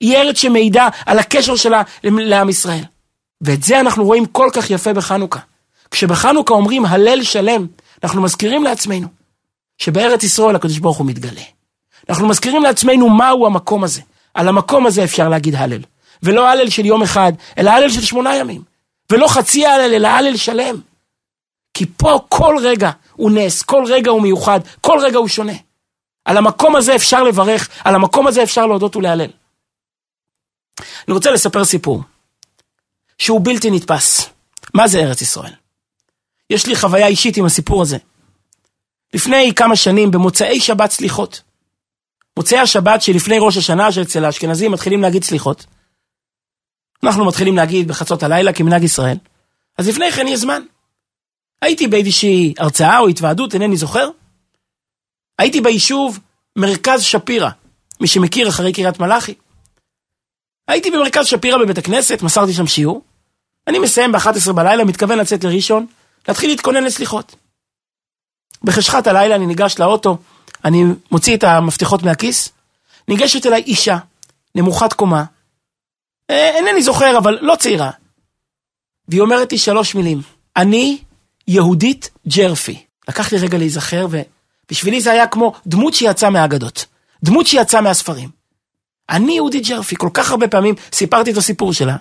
היא 0.00 0.16
ארץ 0.16 0.38
שמעידה 0.38 0.88
על 1.06 1.18
הקשר 1.18 1.56
שלה 1.56 1.82
לעם 2.04 2.48
ישראל. 2.48 2.84
ואת 3.40 3.62
זה 3.62 3.80
אנחנו 3.80 4.04
רואים 4.04 4.26
כל 4.26 4.48
כך 4.52 4.70
יפה 4.70 4.92
בחנוכה. 4.92 5.40
כשבחנוכה 5.90 6.54
אומרים 6.54 6.86
הלל 6.86 7.22
שלם, 7.22 7.66
אנחנו 8.02 8.22
מזכירים 8.22 8.64
לעצמנו 8.64 9.08
שבארץ 9.78 10.22
ישראל 10.22 10.56
הקדוש 10.56 10.78
ברוך 10.78 10.98
הוא 10.98 11.06
מתגלה. 11.06 11.42
אנחנו 12.08 12.28
מזכירים 12.28 12.62
לעצמנו 12.62 13.08
מהו 13.08 13.46
המקום 13.46 13.84
הזה. 13.84 14.00
על 14.34 14.48
המקום 14.48 14.86
הזה 14.86 15.04
אפשר 15.04 15.28
להגיד 15.28 15.54
הלל. 15.54 15.82
ולא 16.22 16.48
הלל 16.48 16.70
של 16.70 16.86
יום 16.86 17.02
אחד, 17.02 17.32
אלא 17.58 17.70
הלל 17.70 17.90
של 17.90 18.00
שמונה 18.00 18.36
ימים. 18.36 18.62
ולא 19.10 19.28
חצי 19.28 19.66
הלל, 19.66 19.94
אלא 19.94 20.08
הלל 20.08 20.36
שלם. 20.36 20.80
כי 21.74 21.86
פה 21.96 22.20
כל 22.28 22.56
רגע 22.62 22.90
הוא 23.12 23.30
נס, 23.30 23.62
כל 23.62 23.84
רגע 23.88 24.10
הוא 24.10 24.22
מיוחד, 24.22 24.60
כל 24.80 24.98
רגע 25.02 25.18
הוא 25.18 25.28
שונה. 25.28 25.52
על 26.24 26.36
המקום 26.36 26.76
הזה 26.76 26.96
אפשר 26.96 27.22
לברך, 27.22 27.68
על 27.84 27.94
המקום 27.94 28.26
הזה 28.26 28.42
אפשר 28.42 28.66
להודות 28.66 28.96
ולהלל. 28.96 29.30
אני 31.08 31.14
רוצה 31.14 31.30
לספר 31.30 31.64
סיפור, 31.64 32.02
שהוא 33.18 33.40
בלתי 33.44 33.70
נתפס. 33.70 34.30
מה 34.74 34.88
זה 34.88 34.98
ארץ 34.98 35.22
ישראל? 35.22 35.52
יש 36.50 36.66
לי 36.66 36.76
חוויה 36.76 37.06
אישית 37.06 37.36
עם 37.36 37.44
הסיפור 37.44 37.82
הזה. 37.82 37.98
לפני 39.14 39.52
כמה 39.56 39.76
שנים, 39.76 40.10
במוצאי 40.10 40.60
שבת 40.60 40.90
סליחות, 40.90 41.42
מוצאי 42.36 42.58
השבת 42.58 43.02
שלפני 43.02 43.38
ראש 43.38 43.56
השנה, 43.56 43.92
שאצל 43.92 44.24
האשכנזים 44.24 44.72
מתחילים 44.72 45.02
להגיד 45.02 45.24
סליחות. 45.24 45.66
אנחנו 47.04 47.24
מתחילים 47.24 47.56
להגיד 47.56 47.88
בחצות 47.88 48.22
הלילה 48.22 48.52
כמנהג 48.52 48.84
ישראל, 48.84 49.16
אז 49.78 49.88
לפני 49.88 50.12
כן 50.12 50.28
יש 50.28 50.40
זמן. 50.40 50.62
הייתי 51.62 51.86
באיזושהי 51.86 52.54
הרצאה 52.58 52.98
או 52.98 53.08
התוועדות, 53.08 53.54
אינני 53.54 53.76
זוכר. 53.76 54.08
הייתי 55.38 55.60
ביישוב 55.60 56.18
מרכז 56.56 57.02
שפירא, 57.02 57.50
מי 58.00 58.06
שמכיר 58.06 58.48
אחרי 58.48 58.72
קריית 58.72 59.00
מלאכי. 59.00 59.34
הייתי 60.68 60.90
במרכז 60.90 61.26
שפירא 61.26 61.58
בבית 61.58 61.78
הכנסת, 61.78 62.22
מסרתי 62.22 62.52
שם 62.52 62.66
שיעור. 62.66 63.02
אני 63.66 63.78
מסיים 63.78 64.12
ב-11 64.12 64.52
בלילה, 64.52 64.84
מתכוון 64.84 65.18
לצאת 65.18 65.44
לראשון, 65.44 65.86
להתחיל 66.28 66.50
להתכונן 66.50 66.84
לסליחות. 66.84 67.34
בחשכת 68.64 69.06
הלילה 69.06 69.34
אני 69.34 69.46
ניגש 69.46 69.78
לאוטו, 69.78 70.18
אני 70.64 70.84
מוציא 71.10 71.36
את 71.36 71.44
המפתחות 71.44 72.02
מהכיס, 72.02 72.48
ניגשת 73.08 73.46
אליי 73.46 73.62
אישה, 73.62 73.98
נמוכת 74.54 74.92
קומה, 74.92 75.24
אה, 76.30 76.56
אינני 76.56 76.82
זוכר, 76.82 77.18
אבל 77.18 77.38
לא 77.40 77.56
צעירה. 77.56 77.90
והיא 79.08 79.20
אומרת 79.20 79.52
לי 79.52 79.58
שלוש 79.58 79.94
מילים, 79.94 80.22
אני 80.56 80.98
יהודית 81.48 82.10
ג'רפי. 82.28 82.84
לקח 83.08 83.32
לי 83.32 83.38
רגע 83.38 83.58
להיזכר, 83.58 84.06
ובשבילי 84.10 85.00
זה 85.00 85.12
היה 85.12 85.26
כמו 85.26 85.52
דמות 85.66 85.94
שיצאה 85.94 86.30
מהאגדות, 86.30 86.86
דמות 87.24 87.46
שיצאה 87.46 87.80
מהספרים. 87.80 88.28
אני 89.10 89.32
יהודית 89.32 89.66
ג'רפי, 89.66 89.96
כל 89.96 90.08
כך 90.14 90.30
הרבה 90.30 90.48
פעמים 90.48 90.74
סיפרתי 90.92 91.32
את 91.32 91.36
הסיפור 91.36 91.72
שלה, 91.72 91.96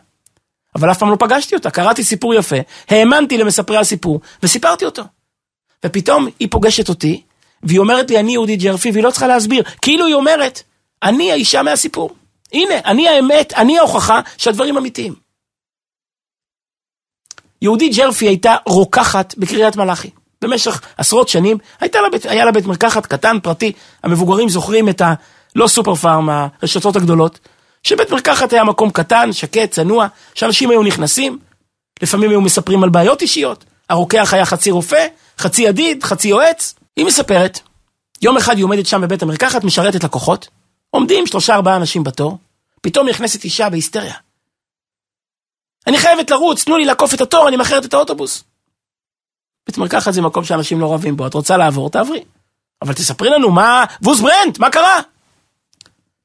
אבל 0.75 0.91
אף 0.91 0.97
פעם 0.97 1.09
לא 1.09 1.15
פגשתי 1.19 1.55
אותה, 1.55 1.71
קראתי 1.71 2.03
סיפור 2.03 2.33
יפה, 2.33 2.55
האמנתי 2.89 3.37
למספרי 3.37 3.77
הסיפור, 3.77 4.21
וסיפרתי 4.43 4.85
אותו. 4.85 5.03
ופתאום 5.85 6.27
היא 6.39 6.47
פוגשת 6.51 6.89
אותי, 6.89 7.21
והיא 7.63 7.79
אומרת 7.79 8.11
לי, 8.11 8.19
אני 8.19 8.31
יהודית 8.31 8.61
ג'רפי, 8.61 8.91
והיא 8.91 9.03
לא 9.03 9.11
צריכה 9.11 9.27
להסביר, 9.27 9.63
כאילו 9.81 10.05
היא 10.05 10.15
אומרת, 10.15 10.63
אני 11.03 11.31
האישה 11.31 11.63
מהסיפור. 11.63 12.15
הנה, 12.53 12.75
אני 12.85 13.09
האמת, 13.09 13.53
אני 13.53 13.77
ההוכחה 13.77 14.19
שהדברים 14.37 14.77
אמיתיים. 14.77 15.15
יהודית 17.61 17.95
ג'רפי 17.95 18.27
הייתה 18.27 18.55
רוקחת 18.65 19.35
בקריית 19.37 19.75
מלאכי. 19.75 20.09
במשך 20.41 20.81
עשרות 20.97 21.29
שנים 21.29 21.57
הייתה 21.79 22.01
לה 22.01 22.09
בית, 22.09 22.25
היה 22.25 22.45
לה 22.45 22.51
בית 22.51 22.65
מרקחת 22.65 23.05
קטן, 23.05 23.39
פרטי. 23.39 23.71
המבוגרים 24.03 24.49
זוכרים 24.49 24.89
את 24.89 25.01
ה... 25.01 25.13
לא 25.55 25.67
סופר 25.67 25.95
פארם, 25.95 26.29
הרשתות 26.29 26.95
הגדולות. 26.95 27.39
שבית 27.83 28.11
מרקחת 28.11 28.53
היה 28.53 28.63
מקום 28.63 28.91
קטן, 28.91 29.33
שקט, 29.33 29.71
צנוע, 29.71 30.07
שאנשים 30.33 30.69
היו 30.69 30.83
נכנסים, 30.83 31.39
לפעמים 32.01 32.29
היו 32.29 32.41
מספרים 32.41 32.83
על 32.83 32.89
בעיות 32.89 33.21
אישיות. 33.21 33.65
הרוקח 33.89 34.33
היה 34.33 34.45
חצי 34.45 34.71
רופא, 34.71 35.07
חצי 35.37 35.61
ידיד, 35.61 36.03
חצי 36.03 36.27
יועץ. 36.27 36.75
היא 36.95 37.05
מספרת, 37.05 37.59
יום 38.21 38.37
אחד 38.37 38.57
היא 38.57 38.63
עומדת 38.63 38.85
שם 38.85 39.01
בבית 39.01 39.21
המרקחת, 39.21 39.63
משרתת 39.63 40.03
לקוחות, 40.03 40.47
עומדים 40.89 41.27
שלושה 41.27 41.55
ארבעה 41.55 41.75
אנשים 41.75 42.03
בתור, 42.03 42.37
פתאום 42.81 43.09
נכנסת 43.09 43.43
אישה 43.43 43.69
בהיסטריה. 43.69 44.15
אני 45.87 45.97
חייבת 45.97 46.31
לרוץ, 46.31 46.63
תנו 46.63 46.77
לי 46.77 46.85
לעקוף 46.85 47.13
את 47.13 47.21
התור, 47.21 47.47
אני 47.47 47.57
מאחרת 47.57 47.85
את 47.85 47.93
האוטובוס. 47.93 48.43
בית 49.67 49.77
מרקחת 49.77 50.13
זה 50.13 50.21
מקום 50.21 50.43
שאנשים 50.43 50.79
לא 50.79 50.93
רבים 50.93 51.17
בו, 51.17 51.27
את 51.27 51.33
רוצה 51.33 51.57
לעבור, 51.57 51.89
תעברי. 51.89 52.23
אבל 52.81 52.93
תספרי 52.93 53.29
לנו 53.29 53.51
מה, 53.51 53.85
ווס 54.01 54.19
ברנט, 54.19 54.59
מה 54.59 54.69
קרה? 54.69 54.99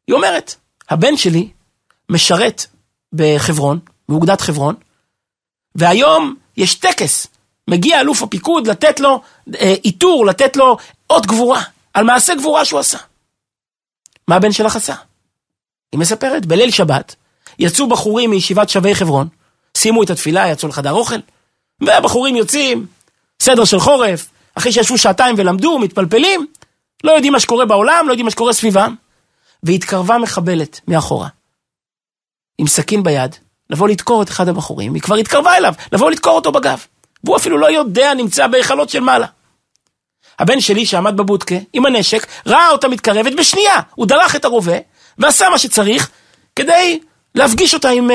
היא 0.06 0.14
אומרת, 0.14 0.54
הבן 0.90 1.16
שלי 1.16 1.48
משרת 2.08 2.66
בחברון, 3.12 3.78
באוגדת 4.08 4.40
חברון, 4.40 4.74
והיום 5.74 6.36
יש 6.56 6.74
טקס, 6.74 7.26
מגיע 7.68 8.00
אלוף 8.00 8.22
הפיקוד 8.22 8.66
לתת 8.66 9.00
לו 9.00 9.20
אה, 9.60 9.74
עיטור, 9.82 10.26
לתת 10.26 10.56
לו 10.56 10.76
אות 11.10 11.26
גבורה, 11.26 11.62
על 11.94 12.04
מעשה 12.04 12.34
גבורה 12.34 12.64
שהוא 12.64 12.80
עשה. 12.80 12.98
מה 14.28 14.36
הבן 14.36 14.52
שלך 14.52 14.76
עשה? 14.76 14.94
היא 15.92 16.00
מספרת, 16.00 16.46
בליל 16.46 16.70
שבת, 16.70 17.14
יצאו 17.58 17.88
בחורים 17.88 18.30
מישיבת 18.30 18.68
שבי 18.68 18.94
חברון, 18.94 19.28
סיימו 19.76 20.02
את 20.02 20.10
התפילה, 20.10 20.48
יצאו 20.48 20.68
לחדר 20.68 20.92
אוכל, 20.92 21.18
והבחורים 21.80 22.36
יוצאים, 22.36 22.86
סדר 23.42 23.64
של 23.64 23.80
חורף, 23.80 24.28
אחרי 24.54 24.72
שישבו 24.72 24.98
שעתיים 24.98 25.34
ולמדו, 25.38 25.78
מתפלפלים, 25.78 26.46
לא 27.04 27.12
יודעים 27.12 27.32
מה 27.32 27.40
שקורה 27.40 27.66
בעולם, 27.66 28.04
לא 28.06 28.12
יודעים 28.12 28.24
מה 28.24 28.30
שקורה 28.30 28.52
סביבם, 28.52 28.94
והתקרבה 29.64 30.18
מחבלת 30.18 30.80
מאחורה, 30.88 31.28
עם 32.58 32.66
סכין 32.66 33.02
ביד, 33.02 33.36
לבוא 33.70 33.88
לדקור 33.88 34.22
את 34.22 34.28
אחד 34.28 34.48
הבחורים, 34.48 34.94
היא 34.94 35.02
כבר 35.02 35.14
התקרבה 35.14 35.56
אליו, 35.56 35.74
לבוא 35.92 36.10
לדקור 36.10 36.36
אותו 36.36 36.52
בגב, 36.52 36.84
והוא 37.24 37.36
אפילו 37.36 37.58
לא 37.58 37.70
יודע, 37.70 38.14
נמצא 38.14 38.46
בהיכלות 38.46 38.90
של 38.90 39.00
מעלה. 39.00 39.26
הבן 40.38 40.60
שלי 40.60 40.86
שעמד 40.86 41.16
בבודקה 41.16 41.54
עם 41.72 41.86
הנשק, 41.86 42.26
ראה 42.46 42.70
אותה 42.70 42.88
מתקרבת 42.88 43.32
בשנייה, 43.32 43.80
הוא 43.94 44.06
דרך 44.06 44.36
את 44.36 44.44
הרובה 44.44 44.76
ועשה 45.18 45.48
מה 45.50 45.58
שצריך 45.58 46.10
כדי 46.56 47.00
להפגיש 47.34 47.74
אותה 47.74 47.88
עם 47.88 48.10
uh, 48.10 48.14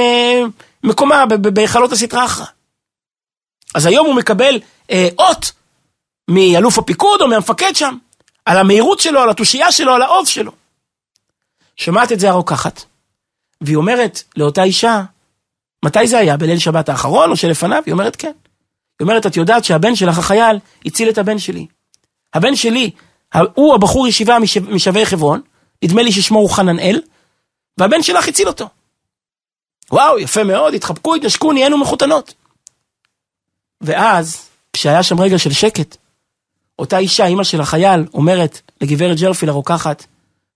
מקומה 0.83 1.25
בהיכלות 1.25 1.91
הסטרה 1.91 2.25
אחרא. 2.25 2.45
אז 3.75 3.85
היום 3.85 4.07
הוא 4.07 4.15
מקבל 4.15 4.59
uh, 4.87 4.93
אות 5.19 5.51
מאלוף 6.27 6.77
הפיקוד 6.77 7.21
או 7.21 7.27
מהמפקד 7.27 7.75
שם, 7.75 7.97
על 8.45 8.57
המהירות 8.57 8.99
שלו, 8.99 9.21
על 9.21 9.29
התושייה 9.29 9.71
שלו, 9.71 9.93
על 9.93 10.01
העוז 10.01 10.27
שלו. 10.27 10.51
שומעת 11.79 12.11
את 12.11 12.19
זה 12.19 12.29
הרוקחת, 12.29 12.83
והיא 13.61 13.75
אומרת 13.75 14.23
לאותה 14.37 14.63
אישה, 14.63 15.03
מתי 15.85 16.07
זה 16.07 16.17
היה? 16.17 16.37
בליל 16.37 16.59
שבת 16.59 16.89
האחרון 16.89 17.31
או 17.31 17.37
שלפניו? 17.37 17.83
היא 17.85 17.91
אומרת 17.91 18.15
כן. 18.15 18.31
היא 18.99 19.05
אומרת, 19.05 19.25
את 19.25 19.37
יודעת 19.37 19.65
שהבן 19.65 19.95
שלך, 19.95 20.17
החייל, 20.17 20.59
הציל 20.85 21.09
את 21.09 21.17
הבן 21.17 21.39
שלי. 21.39 21.67
הבן 22.33 22.55
שלי, 22.55 22.91
הוא 23.53 23.75
הבחור 23.75 24.07
ישיבה 24.07 24.37
משבי 24.61 25.05
חברון, 25.05 25.41
נדמה 25.83 26.03
לי 26.03 26.11
ששמו 26.11 26.39
הוא 26.39 26.49
חננאל, 26.49 27.01
והבן 27.77 28.03
שלך 28.03 28.27
הציל 28.27 28.47
אותו. 28.47 28.69
וואו, 29.91 30.19
יפה 30.19 30.43
מאוד, 30.43 30.73
התחבקו, 30.73 31.15
התנשקו, 31.15 31.51
נהיינו 31.51 31.77
מחותנות. 31.77 32.33
ואז, 33.81 34.49
כשהיה 34.73 35.03
שם 35.03 35.21
רגע 35.21 35.37
של 35.37 35.53
שקט, 35.53 35.97
אותה 36.79 36.97
אישה, 36.97 37.25
אימא 37.25 37.43
של 37.43 37.61
החייל, 37.61 38.05
אומרת 38.13 38.61
לגברת 38.81 39.17
ג'רפיל 39.19 39.49
הרוקחת, 39.49 40.05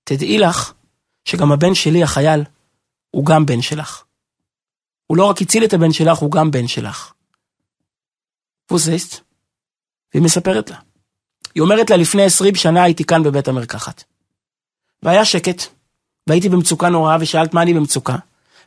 תדעי 0.04 0.38
לך 0.38 0.74
שגם 1.26 1.52
הבן 1.52 1.76
שלי, 1.76 2.04
החייל, 2.04 2.44
הוא 3.12 3.26
גם 3.26 3.46
בן 3.46 3.62
שלך. 3.62 4.04
הוא 5.08 5.18
לא 5.18 5.26
רק 5.26 5.42
הציל 5.42 5.64
את 5.64 5.74
הבן 5.74 5.94
שלך, 5.94 6.18
הוא 6.18 6.32
גם 6.32 6.52
בן 6.52 6.68
שלך. 6.68 7.14
פוזיסט, 8.66 9.20
והיא 10.14 10.24
מספרת 10.24 10.70
לה. 10.70 10.78
היא 11.56 11.62
אומרת 11.62 11.90
לה, 11.90 11.98
לפני 11.98 12.24
עשרים 12.24 12.56
שנה 12.56 12.84
הייתי 12.84 13.04
כאן 13.04 13.24
בבית 13.24 13.48
המרקחת. 13.48 14.04
והיה 15.04 15.26
שקט, 15.26 15.64
והייתי 16.28 16.50
במצוקה 16.50 16.90
נוראה, 16.90 17.18
ושאלת 17.20 17.54
מה 17.54 17.62
אני 17.62 17.74
במצוקה. 17.74 18.16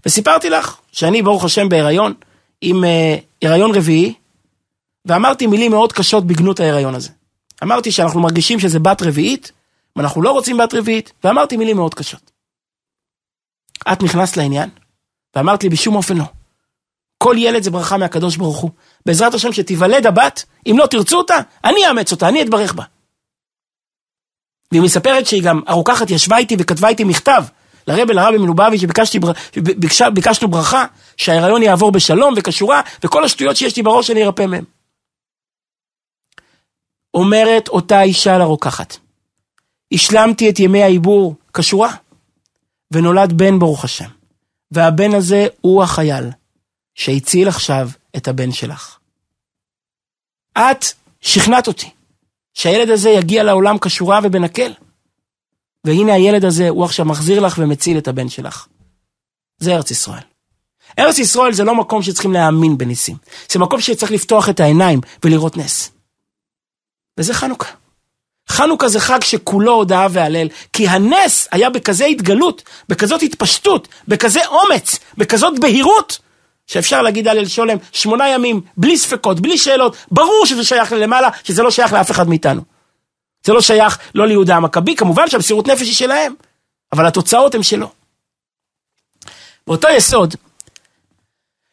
וסיפרתי 0.07 0.51
לך 0.51 0.77
שאני, 0.93 1.23
ברוך 1.23 1.45
השם, 1.45 1.69
בהיריון, 1.69 2.15
עם 2.61 2.85
uh, 2.85 3.47
הריון 3.47 3.75
רביעי, 3.75 4.15
ואמרתי 5.05 5.47
מילים 5.47 5.71
מאוד 5.71 5.93
קשות 5.93 6.27
בגנות 6.27 6.61
ההיריון 6.61 6.95
הזה. 6.95 7.11
אמרתי 7.63 7.93
שאנחנו 7.93 8.21
מרגישים 8.21 8.61
שזה 8.61 8.79
בת 8.79 9.03
רביעית, 9.03 9.53
ואנחנו 9.97 10.23
לא 10.23 10.31
רוצים 10.31 10.57
בת 10.57 10.75
רביעית, 10.75 11.13
ואמרתי 11.25 11.57
מילים 11.57 11.77
מאוד 11.77 11.95
קשות. 11.95 12.31
את 13.93 14.03
נכנסת 14.03 14.37
לעניין, 14.37 14.71
ואמרת 15.37 15.63
לי 15.63 15.69
בשום 15.69 15.97
אופן 15.97 16.17
לא. 16.17 16.25
כל 17.19 17.35
ילד 17.39 17.63
זה 17.63 17.71
ברכה 17.71 17.97
מהקדוש 17.97 18.37
ברוך 18.37 18.59
הוא. 18.59 18.71
בעזרת 19.07 19.35
השם 19.35 19.53
שתיוולד 19.53 20.07
הבת, 20.07 20.45
אם 20.67 20.77
לא 20.79 20.87
תרצו 20.87 21.19
אותה, 21.19 21.37
אני 21.65 21.89
אאמץ 21.89 22.13
אותה, 22.13 22.29
אני 22.29 22.43
אתברך 22.43 22.75
בה. 22.75 22.85
והיא 24.73 24.83
מספרת 24.83 25.27
שהיא 25.27 25.43
גם, 25.43 25.61
הרוקחת 25.67 26.11
ישבה 26.11 26.37
איתי 26.37 26.57
וכתבה 26.59 26.89
איתי 26.89 27.05
מכתב 27.05 27.45
לרבל 27.87 28.15
לרבי 28.15 28.39
מלובביץ' 28.39 28.81
שביקשנו 29.91 30.49
ברכה, 30.49 30.85
שההיריון 31.17 31.63
יעבור 31.63 31.93
בשלום 31.93 32.35
וכשורה, 32.37 32.81
וכל 33.05 33.25
השטויות 33.25 33.57
שיש 33.57 33.77
לי 33.77 33.83
בראש 33.83 34.11
אני 34.11 34.25
ארפא 34.25 34.47
מהם. 34.47 34.65
אומרת 37.15 37.69
אותה 37.69 38.03
אישה 38.03 38.39
לרוקחת, 38.39 38.97
השלמתי 39.93 40.51
את 40.51 40.59
ימי 40.59 40.83
העיבור 40.83 41.35
כשורה, 41.55 41.95
ונולד 42.91 43.33
בן 43.33 43.59
ברוך 43.59 43.85
השם, 43.85 44.11
והבן 44.71 45.15
הזה 45.15 45.47
הוא 45.61 45.83
החייל, 45.83 46.25
שהציל 46.95 47.49
עכשיו 47.49 47.89
את 48.17 48.29
הבן 48.29 48.53
שלך. 48.53 48.99
את 50.59 50.85
שכנעת 51.21 51.69
אותי 51.69 51.91
שהילד 52.55 52.91
הזה 52.91 53.11
יגיע 53.11 53.43
לעולם 53.43 53.79
כשורה 53.79 54.21
ובנקל. 54.23 54.73
והנה 55.85 56.15
הילד 56.15 56.45
הזה, 56.45 56.69
הוא 56.69 56.85
עכשיו 56.85 57.07
מחזיר 57.07 57.41
לך 57.41 57.59
ומציל 57.59 57.99
את 57.99 58.09
הבן 58.09 58.29
שלך. 58.29 58.67
זה 59.59 59.75
ארץ 59.75 59.91
ישראל. 59.91 60.23
ארץ 60.99 61.19
ישראל 61.19 61.53
זה 61.53 61.65
לא 61.65 61.75
מקום 61.75 62.03
שצריכים 62.03 62.33
להאמין 62.33 62.79
בניסים. 62.79 63.17
זה 63.51 63.59
מקום 63.59 63.81
שצריך 63.81 64.13
לפתוח 64.13 64.49
את 64.49 64.61
העיניים 64.61 65.01
ולראות 65.25 65.57
נס. 65.57 65.91
וזה 67.19 67.35
חנוכה. 67.35 67.86
חנוכה 68.49 68.89
זה 68.89 69.01
חג 69.01 69.25
שכולו 69.25 69.73
הודאה 69.73 70.07
והלל, 70.11 70.49
כי 70.73 70.89
הנס 70.89 71.49
היה 71.53 71.71
בכזה 71.71 72.05
התגלות, 72.05 72.63
בכזאת 72.89 73.23
התפשטות, 73.23 73.89
בכזה 74.09 74.47
אומץ, 74.47 74.99
בכזאת 75.19 75.59
בהירות, 75.59 76.19
שאפשר 76.67 77.03
להגיד 77.03 77.29
הלל 77.29 77.47
שולם 77.47 77.77
שמונה 77.93 78.29
ימים, 78.29 78.61
בלי 78.77 78.99
ספקות, 78.99 79.41
בלי 79.41 79.59
שאלות, 79.59 79.97
ברור 80.11 80.47
שזה 80.47 80.65
שייך 80.65 80.93
ללמעלה, 80.93 81.29
שזה 81.45 81.63
לא 81.63 81.71
שייך 81.71 81.93
לאף 81.93 82.11
אחד 82.11 82.29
מאיתנו. 82.29 82.63
זה 83.45 83.53
לא 83.53 83.61
שייך 83.61 83.99
לא 84.15 84.27
ליהודה 84.27 84.57
המכבי, 84.57 84.97
כמובן 84.97 85.29
שהמסירות 85.31 85.69
נפש 85.69 85.87
היא 85.87 85.95
שלהם, 85.95 86.35
אבל 86.93 87.07
התוצאות 87.07 87.55
הן 87.55 87.63
שלו. 87.63 87.91
באותו 89.67 89.89
יסוד, 89.89 90.35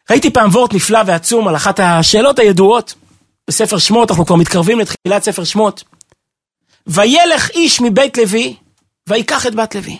ראיתי 0.09 0.29
פעם 0.29 0.49
וורט 0.49 0.73
נפלא 0.73 0.99
ועצום 1.05 1.47
על 1.47 1.55
אחת 1.55 1.79
השאלות 1.79 2.39
הידועות 2.39 2.93
בספר 3.47 3.77
שמות, 3.77 4.11
אנחנו 4.11 4.25
כבר 4.25 4.35
מתקרבים 4.35 4.79
לתחילת 4.79 5.23
ספר 5.23 5.43
שמות. 5.43 5.83
וילך 6.87 7.49
איש 7.49 7.81
מבית 7.81 8.17
לוי, 8.17 8.55
ויקח 9.07 9.47
את 9.47 9.55
בת 9.55 9.75
לוי. 9.75 9.97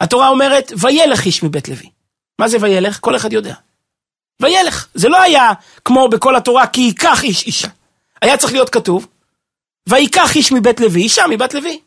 התורה 0.00 0.28
אומרת, 0.28 0.72
וילך 0.80 1.24
איש 1.24 1.42
מבית 1.42 1.68
לוי. 1.68 1.90
מה 2.38 2.48
זה 2.48 2.56
וילך? 2.60 2.98
כל 3.00 3.16
אחד 3.16 3.32
יודע. 3.32 3.54
וילך. 4.40 4.88
זה 4.94 5.08
לא 5.08 5.22
היה 5.22 5.52
כמו 5.84 6.08
בכל 6.08 6.36
התורה, 6.36 6.66
כי 6.66 6.80
ייקח 6.80 7.22
איש 7.22 7.46
אישה. 7.46 7.68
היה 8.22 8.36
צריך 8.36 8.52
להיות 8.52 8.70
כתוב, 8.70 9.06
ויקח 9.88 10.36
איש 10.36 10.52
מבית 10.52 10.80
לוי, 10.80 11.02
אישה 11.02 11.22
מבת 11.30 11.54
לוי. 11.54 11.80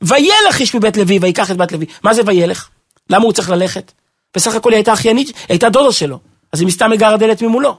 וילך 0.00 0.60
איש 0.60 0.74
מבית 0.74 0.96
לוי, 0.96 1.18
ויקח 1.18 1.50
את 1.50 1.56
בת 1.56 1.72
לוי. 1.72 1.86
מה 2.02 2.14
זה 2.14 2.22
וילך? 2.26 2.68
למה 3.10 3.24
הוא 3.24 3.32
צריך 3.32 3.50
ללכת? 3.50 3.92
בסך 4.36 4.54
הכל 4.54 4.70
היא 4.70 4.76
הייתה 4.76 4.92
אחיינית, 4.92 5.26
היא 5.26 5.34
הייתה 5.48 5.68
דודה 5.68 5.92
שלו. 5.92 6.18
אז 6.52 6.60
היא 6.60 6.66
מסתם 6.66 6.90
מגרה 6.90 7.16
דלת 7.16 7.42
ממולו. 7.42 7.78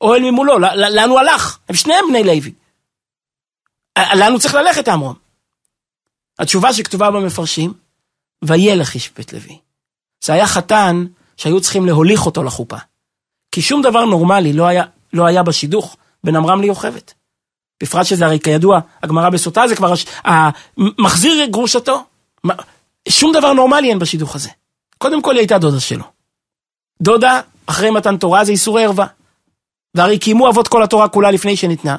אוהל 0.00 0.22
ממולו, 0.22 0.58
לאן 0.58 1.08
הוא 1.08 1.18
הלך? 1.18 1.58
הם 1.68 1.74
שניהם 1.74 2.04
בני 2.08 2.24
לוי. 2.24 2.52
לאן 3.96 4.32
הוא 4.32 4.40
צריך 4.40 4.54
ללכת, 4.54 4.88
עמרם? 4.88 5.14
התשובה 6.38 6.72
שכתובה 6.72 7.10
במפרשים, 7.10 7.72
וילך 8.44 8.94
איש 8.94 9.10
בית 9.16 9.32
לוי. 9.32 9.58
זה 10.24 10.32
היה 10.32 10.46
חתן 10.46 11.06
שהיו 11.36 11.60
צריכים 11.60 11.86
להוליך 11.86 12.26
אותו 12.26 12.42
לחופה. 12.42 12.76
כי 13.52 13.62
שום 13.62 13.82
דבר 13.82 14.04
נורמלי 14.04 14.52
לא 14.52 14.66
היה, 14.66 14.84
לא 15.12 15.26
היה 15.26 15.42
בשידוך 15.42 15.96
בין 16.24 16.36
עמרם 16.36 16.60
ליוכבת. 16.60 17.14
בפרט 17.82 18.06
שזה 18.06 18.26
הרי 18.26 18.40
כידוע, 18.40 18.80
הגמרא 19.02 19.30
בסוטה 19.30 19.68
זה 19.68 19.76
כבר 19.76 19.92
מחזיר 20.76 21.46
גרושתו. 21.46 22.04
שום 23.08 23.32
דבר 23.32 23.52
נורמלי 23.52 23.90
אין 23.90 23.98
בשידוך 23.98 24.34
הזה. 24.34 24.50
קודם 24.98 25.22
כל 25.22 25.32
היא 25.32 25.38
הייתה 25.40 25.58
דודה 25.58 25.80
שלו. 25.80 26.04
דודה, 27.02 27.40
אחרי 27.66 27.90
מתן 27.90 28.16
תורה 28.16 28.44
זה 28.44 28.52
איסורי 28.52 28.84
ערווה. 28.84 29.06
והרי 29.94 30.18
קיימו 30.18 30.48
אבות 30.48 30.68
כל 30.68 30.82
התורה 30.82 31.08
כולה 31.08 31.30
לפני 31.30 31.56
שניתנה. 31.56 31.96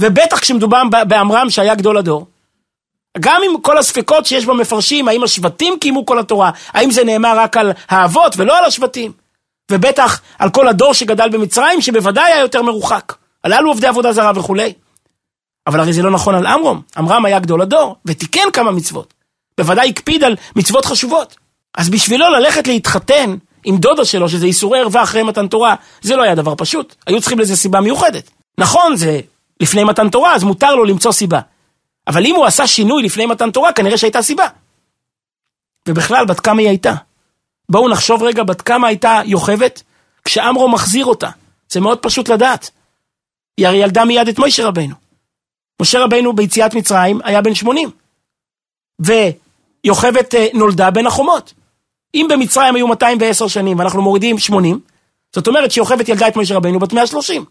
ובטח 0.00 0.38
כשמדובר 0.38 0.82
בעמרם 1.08 1.50
שהיה 1.50 1.74
גדול 1.74 1.96
הדור. 1.96 2.26
גם 3.20 3.42
עם 3.44 3.60
כל 3.60 3.78
הספקות 3.78 4.26
שיש 4.26 4.46
במפרשים, 4.46 5.08
האם 5.08 5.22
השבטים 5.22 5.78
קיימו 5.80 6.06
כל 6.06 6.18
התורה, 6.18 6.50
האם 6.68 6.90
זה 6.90 7.04
נאמר 7.04 7.38
רק 7.38 7.56
על 7.56 7.72
האבות 7.88 8.34
ולא 8.36 8.58
על 8.58 8.64
השבטים. 8.64 9.12
ובטח 9.70 10.20
על 10.38 10.50
כל 10.50 10.68
הדור 10.68 10.94
שגדל 10.94 11.28
במצרים, 11.28 11.80
שבוודאי 11.80 12.32
היה 12.32 12.40
יותר 12.40 12.62
מרוחק. 12.62 13.14
הללו 13.44 13.70
עובדי 13.70 13.86
עבודה 13.86 14.12
זרה 14.12 14.32
וכולי. 14.34 14.72
אבל 15.66 15.80
הרי 15.80 15.92
זה 15.92 16.02
לא 16.02 16.10
נכון 16.10 16.34
על 16.34 16.46
עמרם. 16.46 16.80
עמרם 16.96 17.24
היה 17.24 17.38
גדול 17.38 17.62
הדור, 17.62 17.96
ותיקן 18.04 18.50
כמה 18.52 18.70
מצוות. 18.70 19.14
בוודאי 19.58 19.88
הקפיד 19.88 20.24
על 20.24 20.36
מצוות 20.56 20.84
חשובות. 20.84 21.36
אז 21.76 21.90
בשבילו 21.90 22.28
ללכת 22.28 22.66
להתחתן 22.66 23.36
עם 23.64 23.76
דודה 23.76 24.04
שלו, 24.04 24.28
שזה 24.28 24.46
איסורי 24.46 24.80
ערווה 24.80 25.02
אחרי 25.02 25.22
מתן 25.22 25.48
תורה, 25.48 25.74
זה 26.02 26.16
לא 26.16 26.22
היה 26.22 26.34
דבר 26.34 26.54
פשוט. 26.56 26.94
היו 27.06 27.20
צריכים 27.20 27.38
לזה 27.38 27.56
סיבה 27.56 27.80
מיוחדת. 27.80 28.30
נכון, 28.58 28.96
זה 28.96 29.20
לפני 29.60 29.84
מתן 29.84 30.08
תורה, 30.08 30.34
אז 30.34 30.44
מותר 30.44 30.74
לו 30.74 30.84
למצוא 30.84 31.12
סיבה. 31.12 31.40
אבל 32.06 32.26
אם 32.26 32.34
הוא 32.34 32.44
עשה 32.44 32.66
שינוי 32.66 33.02
לפני 33.02 33.26
מתן 33.26 33.50
תורה, 33.50 33.72
כנראה 33.72 33.98
שהייתה 33.98 34.22
סיבה. 34.22 34.46
ובכלל, 35.88 36.26
בת 36.26 36.40
כמה 36.40 36.60
היא 36.60 36.68
הייתה? 36.68 36.94
בואו 37.68 37.88
נחשוב 37.88 38.22
רגע 38.22 38.42
בת 38.42 38.62
כמה 38.62 38.88
הייתה 38.88 39.20
יוכבת, 39.24 39.82
כשאמרו 40.24 40.68
מחזיר 40.68 41.06
אותה. 41.06 41.30
זה 41.68 41.80
מאוד 41.80 41.98
פשוט 41.98 42.28
לדעת. 42.28 42.70
היא 43.56 43.66
הרי 43.66 43.76
ילדה 43.76 44.04
מיד 44.04 44.28
את 44.28 44.38
מוישה 44.38 44.66
רבנו. 44.66 44.94
משה 45.82 46.04
רבנו 46.04 46.32
ביציאת 46.32 46.74
מצרים 46.74 47.20
היה 47.24 47.42
בן 47.42 47.54
80. 47.54 47.90
ויוכבת 48.98 50.34
אה, 50.34 50.46
נולדה 50.54 50.90
בין 50.90 51.06
החומות. 51.06 51.54
אם 52.14 52.26
במצרים 52.30 52.74
היו 52.74 52.86
210 52.86 53.48
שנים 53.48 53.78
ואנחנו 53.78 54.02
מורידים 54.02 54.38
80, 54.38 54.80
זאת 55.34 55.48
אומרת 55.48 55.70
שיוכבת 55.70 56.08
ילדה 56.08 56.28
את 56.28 56.36
משה 56.36 56.56
רבנו 56.56 56.78
בת 56.78 56.92
130. 56.92 57.44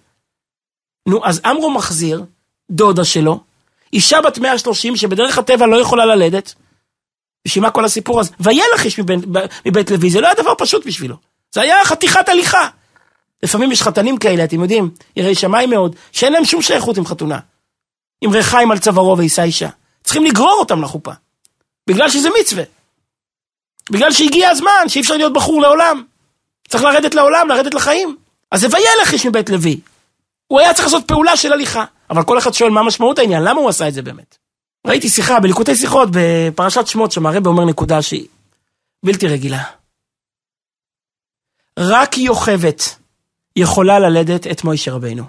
נו, 1.06 1.26
אז 1.26 1.41
עמרו 1.46 1.72
מחזיר, 1.72 2.24
דודה 2.72 3.06
שלו, 3.06 3.39
אישה 3.94 4.22
בת 4.22 4.38
130 4.38 4.96
שבדרך 4.96 5.38
הטבע 5.38 5.68
לא 5.68 5.82
יכולה 5.82 6.06
ללדת, 6.06 6.54
בשביל 7.46 7.63
מה 7.63 7.72
כל 7.72 7.86
הסיפור 7.86 8.20
הזה? 8.20 8.32
וילך 8.39 8.86
איש 8.86 9.00
מבית, 9.00 9.20
מבית 9.65 9.91
לוי, 9.91 10.10
זה 10.10 10.22
לא 10.22 10.28
היה 10.28 10.36
דבר 10.36 10.54
פשוט 10.58 10.86
בשבילו. 10.86 11.15
זה 11.52 11.62
היה 11.62 11.86
חתיכת 11.86 12.30
הליכה. 12.30 12.68
לפעמים 13.44 13.72
יש 13.72 13.82
חתנים 13.82 14.18
כאלה, 14.18 14.44
אתם 14.44 14.62
יודעים, 14.62 14.89
יראי 15.15 15.36
שמיים 15.36 15.70
מאוד, 15.70 15.96
שאין 16.12 16.34
להם 16.34 16.46
שום 16.46 16.62
שייכות 16.62 16.98
עם 16.98 17.06
חתונה. 17.06 17.39
עם 18.22 18.32
ריחיים 18.32 18.72
על 18.72 18.80
צווארו 18.80 19.18
ויישא 19.18 19.41
אישה. 19.41 19.70
צריכים 20.04 20.26
לגרור 20.26 20.58
אותם 20.60 20.82
לחופה. 20.82 21.12
בגלל 21.88 22.10
שזה 22.10 22.30
מצווה. 22.39 22.63
בגלל 23.89 24.12
שהגיע 24.12 24.50
הזמן 24.50 24.84
שאי 24.88 25.02
אפשר 25.02 25.18
להיות 25.18 25.34
בחור 25.34 25.62
לעולם. 25.62 26.04
צריך 26.68 26.84
לרדת 26.84 27.15
לעולם, 27.15 27.48
לרדת 27.48 27.74
לחיים. 27.74 28.18
אז 28.52 28.62
זה 28.62 28.68
וילך 28.68 29.13
איש 29.13 29.26
מבית 29.26 29.50
לוי. 29.50 29.80
הוא 30.56 30.62
היה 30.62 30.74
צריך 30.74 30.86
לעשות 30.86 31.08
פעולה 31.08 31.38
של 31.38 31.54
הליכה. 31.54 31.86
אבל 32.10 32.24
כל 32.24 32.38
אחד 32.38 32.54
שואל 32.54 32.70
מה 32.70 32.84
משמעות 32.84 33.20
העניין, 33.20 33.44
למה 33.44 33.60
הוא 33.60 33.70
עשה 33.70 33.88
את 33.88 33.94
זה 33.94 34.02
באמת? 34.02 34.38
ראיתי 34.88 35.10
שיחה 35.10 35.39
בליקוטי 35.39 35.76
שיחות 35.76 36.10
בפרשת 36.12 36.88
שמות, 36.88 37.12
שם 37.12 37.26
הרב 37.26 37.48
אומר 37.48 37.65
נקודה 37.65 38.02
שהיא 38.02 38.28
בלתי 39.06 39.28
רגילה. 39.28 39.63
רק 41.80 42.18
יוכבד 42.18 42.72
יכולה 43.56 44.00
ללדת 44.00 44.48
את 44.48 44.63
מוישה 44.63 44.91
רבינו. 44.91 45.24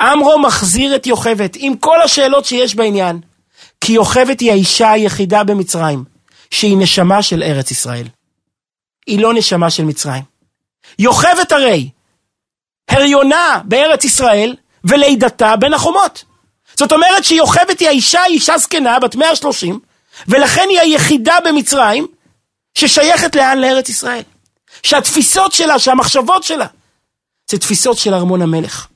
עמרו 0.00 0.38
מחזיר 0.38 0.96
את 0.96 1.06
יוכבד 1.06 1.48
עם 1.56 1.76
כל 1.76 2.02
השאלות 2.02 2.44
שיש 2.44 2.74
בעניין, 2.74 3.20
כי 3.80 3.92
יוכבד 3.92 4.40
היא 4.40 4.50
האישה 4.50 4.92
היחידה 4.92 5.44
במצרים, 5.44 6.04
שהיא 6.50 6.78
נשמה 6.78 7.22
של 7.22 7.42
ארץ 7.42 7.70
ישראל. 7.70 8.06
היא 9.06 9.20
לא 9.20 9.34
נשמה 9.34 9.70
של 9.70 9.84
מצרים. 9.84 10.22
יוכבד 10.98 11.52
הרי, 11.52 11.90
הריונה 12.88 13.60
בארץ 13.64 14.04
ישראל, 14.04 14.56
ולידתה 14.84 15.56
בין 15.56 15.74
החומות. 15.74 16.24
זאת 16.76 16.92
אומרת 16.92 17.24
שיוכבד 17.24 17.74
היא 17.80 17.88
האישה, 17.88 18.22
היא 18.22 18.34
אישה 18.34 18.58
זקנה, 18.58 18.98
בת 18.98 19.14
130, 19.14 19.80
ולכן 20.28 20.66
היא 20.70 20.80
היחידה 20.80 21.38
במצרים 21.44 22.06
ששייכת 22.74 23.36
לאן? 23.36 23.58
לארץ 23.58 23.88
ישראל. 23.88 24.22
שהתפיסות 24.82 25.52
שלה, 25.52 25.78
שהמחשבות 25.78 26.42
שלה, 26.42 26.66
זה 27.50 27.58
תפיסות 27.58 27.98
של 27.98 28.14
ארמון 28.14 28.42
המלך. 28.42 28.86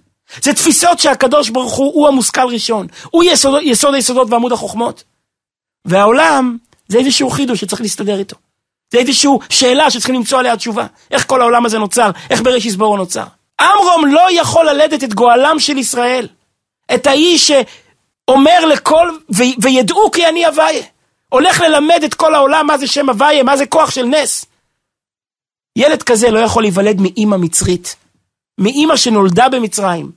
זה 0.42 0.52
תפיסות 0.54 0.98
שהקדוש 0.98 1.50
ברוך 1.50 1.72
הוא, 1.72 1.94
הוא 1.94 2.08
המושכל 2.08 2.46
ראשון. 2.48 2.86
הוא 3.10 3.24
יסוד, 3.24 3.60
יסוד 3.62 3.94
היסודות 3.94 4.30
ועמוד 4.30 4.52
החוכמות. 4.52 5.04
והעולם, 5.84 6.58
זה 6.88 6.98
איזשהו 6.98 7.30
חידוש 7.30 7.60
שצריך 7.60 7.82
להסתדר 7.82 8.18
איתו. 8.18 8.36
זה 8.92 8.98
איזושהי 8.98 9.30
שאלה 9.48 9.90
שצריכים 9.90 10.14
למצוא 10.14 10.38
עליה 10.38 10.56
תשובה. 10.56 10.86
איך 11.10 11.26
כל 11.26 11.40
העולם 11.40 11.66
הזה 11.66 11.78
נוצר? 11.78 12.10
איך 12.30 12.42
בראש 12.42 12.66
בורו 12.66 12.96
נוצר? 12.96 13.24
עמרום 13.60 14.06
לא 14.06 14.26
יכול 14.30 14.66
ללדת 14.70 15.04
את 15.04 15.14
גואלם 15.14 15.56
של 15.58 15.78
ישראל. 15.78 16.28
את 16.94 17.06
האיש 17.06 17.50
שאומר 17.50 18.64
לכל, 18.66 19.10
ו, 19.36 19.42
וידעו 19.62 20.10
כי 20.10 20.28
אני 20.28 20.46
הוויה. 20.46 20.84
הולך 21.28 21.60
ללמד 21.60 22.00
את 22.04 22.14
כל 22.14 22.34
העולם 22.34 22.66
מה 22.66 22.78
זה 22.78 22.86
שם 22.86 23.08
הוויה, 23.08 23.42
מה 23.42 23.56
זה 23.56 23.66
כוח 23.66 23.90
של 23.90 24.04
נס. 24.04 24.46
ילד 25.76 26.02
כזה 26.02 26.30
לא 26.30 26.38
יכול 26.38 26.62
להיוולד 26.62 27.00
מאימא 27.00 27.36
מצרית. 27.36 27.96
מאימא 28.58 28.96
שנולדה 28.96 29.48
במצרים, 29.48 30.10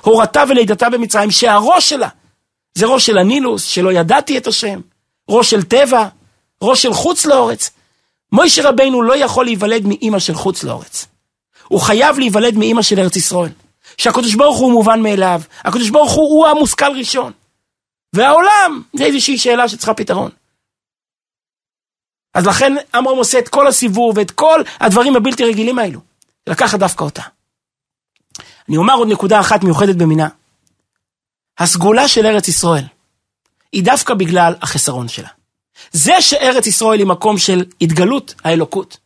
הורתה 0.00 0.44
ולידתה 0.48 0.90
במצרים, 0.90 1.30
שהראש 1.30 1.88
שלה 1.88 2.08
זה 2.74 2.86
ראש 2.86 3.06
של 3.06 3.18
הנילוס, 3.18 3.64
שלא 3.64 3.92
ידעתי 3.92 4.38
את 4.38 4.46
השם, 4.46 4.80
ראש 5.28 5.50
של 5.50 5.62
טבע, 5.62 6.08
ראש 6.62 6.82
של 6.82 6.92
חוץ 6.92 7.26
לאורץ. 7.26 7.70
מוישה 8.32 8.68
רבינו 8.68 9.02
לא 9.02 9.16
יכול 9.16 9.44
להיוולד 9.44 9.86
מאימא 9.86 10.18
של 10.18 10.34
חוץ 10.34 10.64
לאורץ. 10.64 11.06
הוא 11.68 11.80
חייב 11.80 12.18
להיוולד 12.18 12.54
מאימא 12.54 12.82
של 12.82 12.98
ארץ 12.98 13.16
ישראל. 13.16 13.50
שהקדוש 13.98 14.34
ברוך 14.34 14.58
הוא 14.58 14.72
מובן 14.72 15.02
מאליו, 15.02 15.40
הקדוש 15.64 15.90
ברוך 15.90 16.12
הוא 16.12 16.28
הוא 16.28 16.46
המושכל 16.46 16.92
ראשון. 16.98 17.32
והעולם 18.12 18.82
זה 18.96 19.04
איזושהי 19.04 19.38
שאלה 19.38 19.68
שצריכה 19.68 19.94
פתרון. 19.94 20.30
אז 22.34 22.46
לכן 22.46 22.72
עמרם 22.94 23.16
עושה 23.16 23.38
את 23.38 23.48
כל 23.48 23.66
הסיבוב 23.66 24.18
ואת 24.18 24.30
כל 24.30 24.62
הדברים 24.80 25.16
הבלתי 25.16 25.44
רגילים 25.44 25.78
האלו. 25.78 26.00
לקחת 26.46 26.78
דווקא 26.78 27.04
אותה. 27.04 27.22
אני 28.68 28.76
אומר 28.76 28.94
עוד 28.94 29.08
נקודה 29.08 29.40
אחת 29.40 29.64
מיוחדת 29.64 29.96
במינה. 29.96 30.28
הסגולה 31.58 32.08
של 32.08 32.26
ארץ 32.26 32.48
ישראל 32.48 32.84
היא 33.72 33.84
דווקא 33.84 34.14
בגלל 34.14 34.54
החסרון 34.62 35.08
שלה. 35.08 35.28
זה 35.92 36.20
שארץ 36.20 36.66
ישראל 36.66 36.98
היא 36.98 37.06
מקום 37.06 37.38
של 37.38 37.64
התגלות 37.80 38.34
האלוקות, 38.44 38.96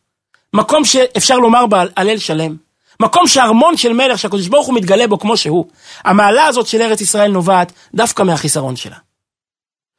מקום 0.53 0.85
שאפשר 0.85 1.37
לומר 1.37 1.65
בה 1.65 1.83
הלל 1.95 2.17
שלם, 2.17 2.55
מקום 2.99 3.27
שארמון 3.27 3.77
של 3.77 3.93
מלך 3.93 4.19
שהקדוש 4.19 4.47
ברוך 4.47 4.67
הוא 4.67 4.75
מתגלה 4.75 5.07
בו 5.07 5.19
כמו 5.19 5.37
שהוא, 5.37 5.65
המעלה 6.03 6.45
הזאת 6.45 6.67
של 6.67 6.81
ארץ 6.81 7.01
ישראל 7.01 7.31
נובעת 7.31 7.71
דווקא 7.93 8.23
מהחיסרון 8.23 8.75
שלה. 8.75 8.97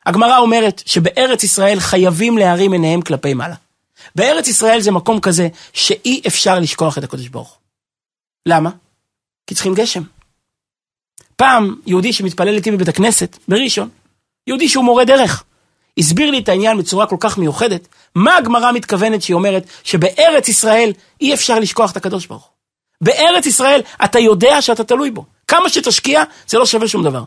הגמרא 0.07 0.39
אומרת 0.39 0.83
שבארץ 0.87 1.45
ישראל 1.45 1.81
חייבים 1.81 2.39
להרים 2.39 2.73
עיניהם 2.73 3.03
כלפי 3.03 3.35
מעלה. 3.35 3.55
בארץ 4.15 4.49
ישראל 4.49 4.81
זה 4.81 4.91
מקום 4.91 5.21
כזה 5.21 5.49
שאי 5.73 6.23
אפשר 6.27 6.59
לשכוח 6.59 6.99
את 6.99 7.05
הקדוש 7.05 7.29
ברוך 7.29 7.49
הוא. 7.49 7.59
למה? 8.47 8.71
כי 9.47 9.55
צריכים 9.55 9.75
גשם. 9.75 10.03
פעם 11.37 11.77
יהודי 11.87 12.13
שמתפלל 12.13 12.55
איתי 12.55 12.71
בבית 12.71 12.89
הכנסת, 12.89 13.39
בראשון, 13.49 13.89
יהודי 14.47 14.69
שהוא 14.69 14.85
מורה 14.85 15.05
דרך, 15.05 15.45
הסביר 15.99 16.31
לי 16.31 16.39
את 16.39 16.49
העניין 16.49 16.79
בצורה 16.79 17.07
כל 17.07 17.17
כך 17.21 17.39
מיוחדת, 17.39 17.89
מה 18.15 18.37
הגמרא 18.37 18.73
מתכוונת 18.73 19.23
שהיא 19.23 19.35
אומרת 19.35 19.67
שבארץ 19.85 20.49
ישראל 20.49 20.93
אי 21.21 21.35
אפשר 21.35 21.59
לשכוח 21.59 21.93
את 21.93 21.97
הקדוש 21.97 22.27
ברוך 22.27 22.43
הוא. 22.43 22.51
בארץ 23.01 23.47
ישראל 23.47 23.81
אתה 24.05 24.19
יודע 24.19 24.63
שאתה 24.63 24.85
תלוי 24.85 25.11
בו. 25.11 25.25
כמה 25.49 25.69
שתשקיע 25.69 26.23
זה 26.49 26.59
לא 26.59 26.67
שווה 26.67 26.89
שום 26.89 27.05
דבר. 27.05 27.25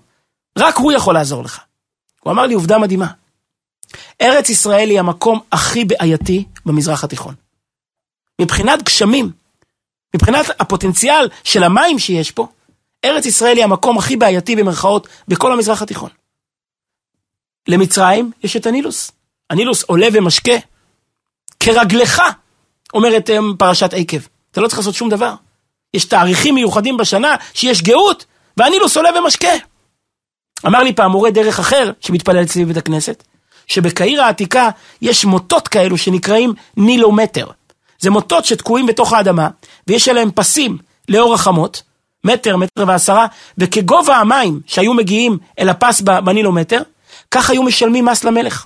רק 0.58 0.78
הוא 0.78 0.92
יכול 0.92 1.14
לעזור 1.14 1.44
לך. 1.44 1.60
הוא 2.24 2.34
אמר 2.34 2.46
לי 2.46 2.54
עובדה 2.54 2.78
מדהימה. 2.78 3.08
ארץ 4.22 4.50
ישראל 4.50 4.90
היא 4.90 5.00
המקום 5.00 5.40
הכי 5.52 5.86
בעייתי 5.86 6.46
במזרח 6.66 7.04
התיכון. 7.04 7.36
מבחינת 8.42 8.84
גשמים, 8.84 9.32
מבחינת 10.16 10.46
הפוטנציאל 10.60 11.30
של 11.44 11.64
המים 11.64 12.00
שיש 12.00 12.32
פה, 12.32 12.48
ארץ 13.06 13.26
ישראל 13.26 13.58
היא 13.58 13.64
המקום 13.64 13.98
הכי 13.98 14.18
בעייתי 14.18 14.56
במרכאות 14.56 15.08
בכל 15.28 15.52
המזרח 15.52 15.82
התיכון. 15.82 16.10
למצרים 17.68 18.32
יש 18.44 18.56
את 18.56 18.66
הנילוס. 18.66 19.12
הנילוס 19.50 19.84
עולה 19.84 20.08
ומשקה. 20.14 20.56
כרגלך, 21.60 22.22
אומרת 22.94 23.30
אה, 23.30 23.38
פרשת 23.58 23.94
עקב. 23.94 24.18
אתה 24.52 24.62
לא 24.62 24.68
צריך 24.68 24.80
לעשות 24.80 24.96
שום 24.96 25.10
דבר. 25.10 25.34
יש 25.94 26.06
תאריכים 26.06 26.56
מיוחדים 26.56 26.98
בשנה 26.98 27.36
שיש 27.54 27.82
גאות, 27.82 28.26
והנילוס 28.58 28.98
עולה 28.98 29.10
ומשקה. 29.20 29.52
אמר 30.66 30.84
לי 30.84 30.94
פעם 30.94 31.12
מורה 31.12 31.32
דרך 31.32 31.60
אחר, 31.60 31.92
שמתפלל 32.00 32.44
אצלי 32.44 32.66
בבית 32.66 32.78
הכנסת, 32.78 33.24
שבקהיר 33.68 34.22
העתיקה 34.22 34.70
יש 35.02 35.26
מוטות 35.26 35.68
כאלו 35.68 35.98
שנקראים 35.98 36.54
נילומטר. 36.78 37.48
זה 38.00 38.10
מוטות 38.10 38.46
שתקועים 38.46 38.86
בתוך 38.86 39.14
האדמה, 39.14 39.50
ויש 39.88 40.10
עליהם 40.10 40.32
פסים 40.36 40.78
לאור 41.10 41.34
החמות, 41.34 41.84
מטר, 42.24 42.58
מטר 42.58 42.84
ועשרה, 42.88 43.28
וכגובה 43.58 44.18
המים 44.18 44.60
שהיו 44.66 44.94
מגיעים 44.94 45.38
אל 45.60 45.70
הפס 45.70 46.02
בנילומטר, 46.02 46.82
כך 47.32 47.50
היו 47.50 47.64
משלמים 47.64 48.06
מס 48.06 48.24
למלך. 48.24 48.66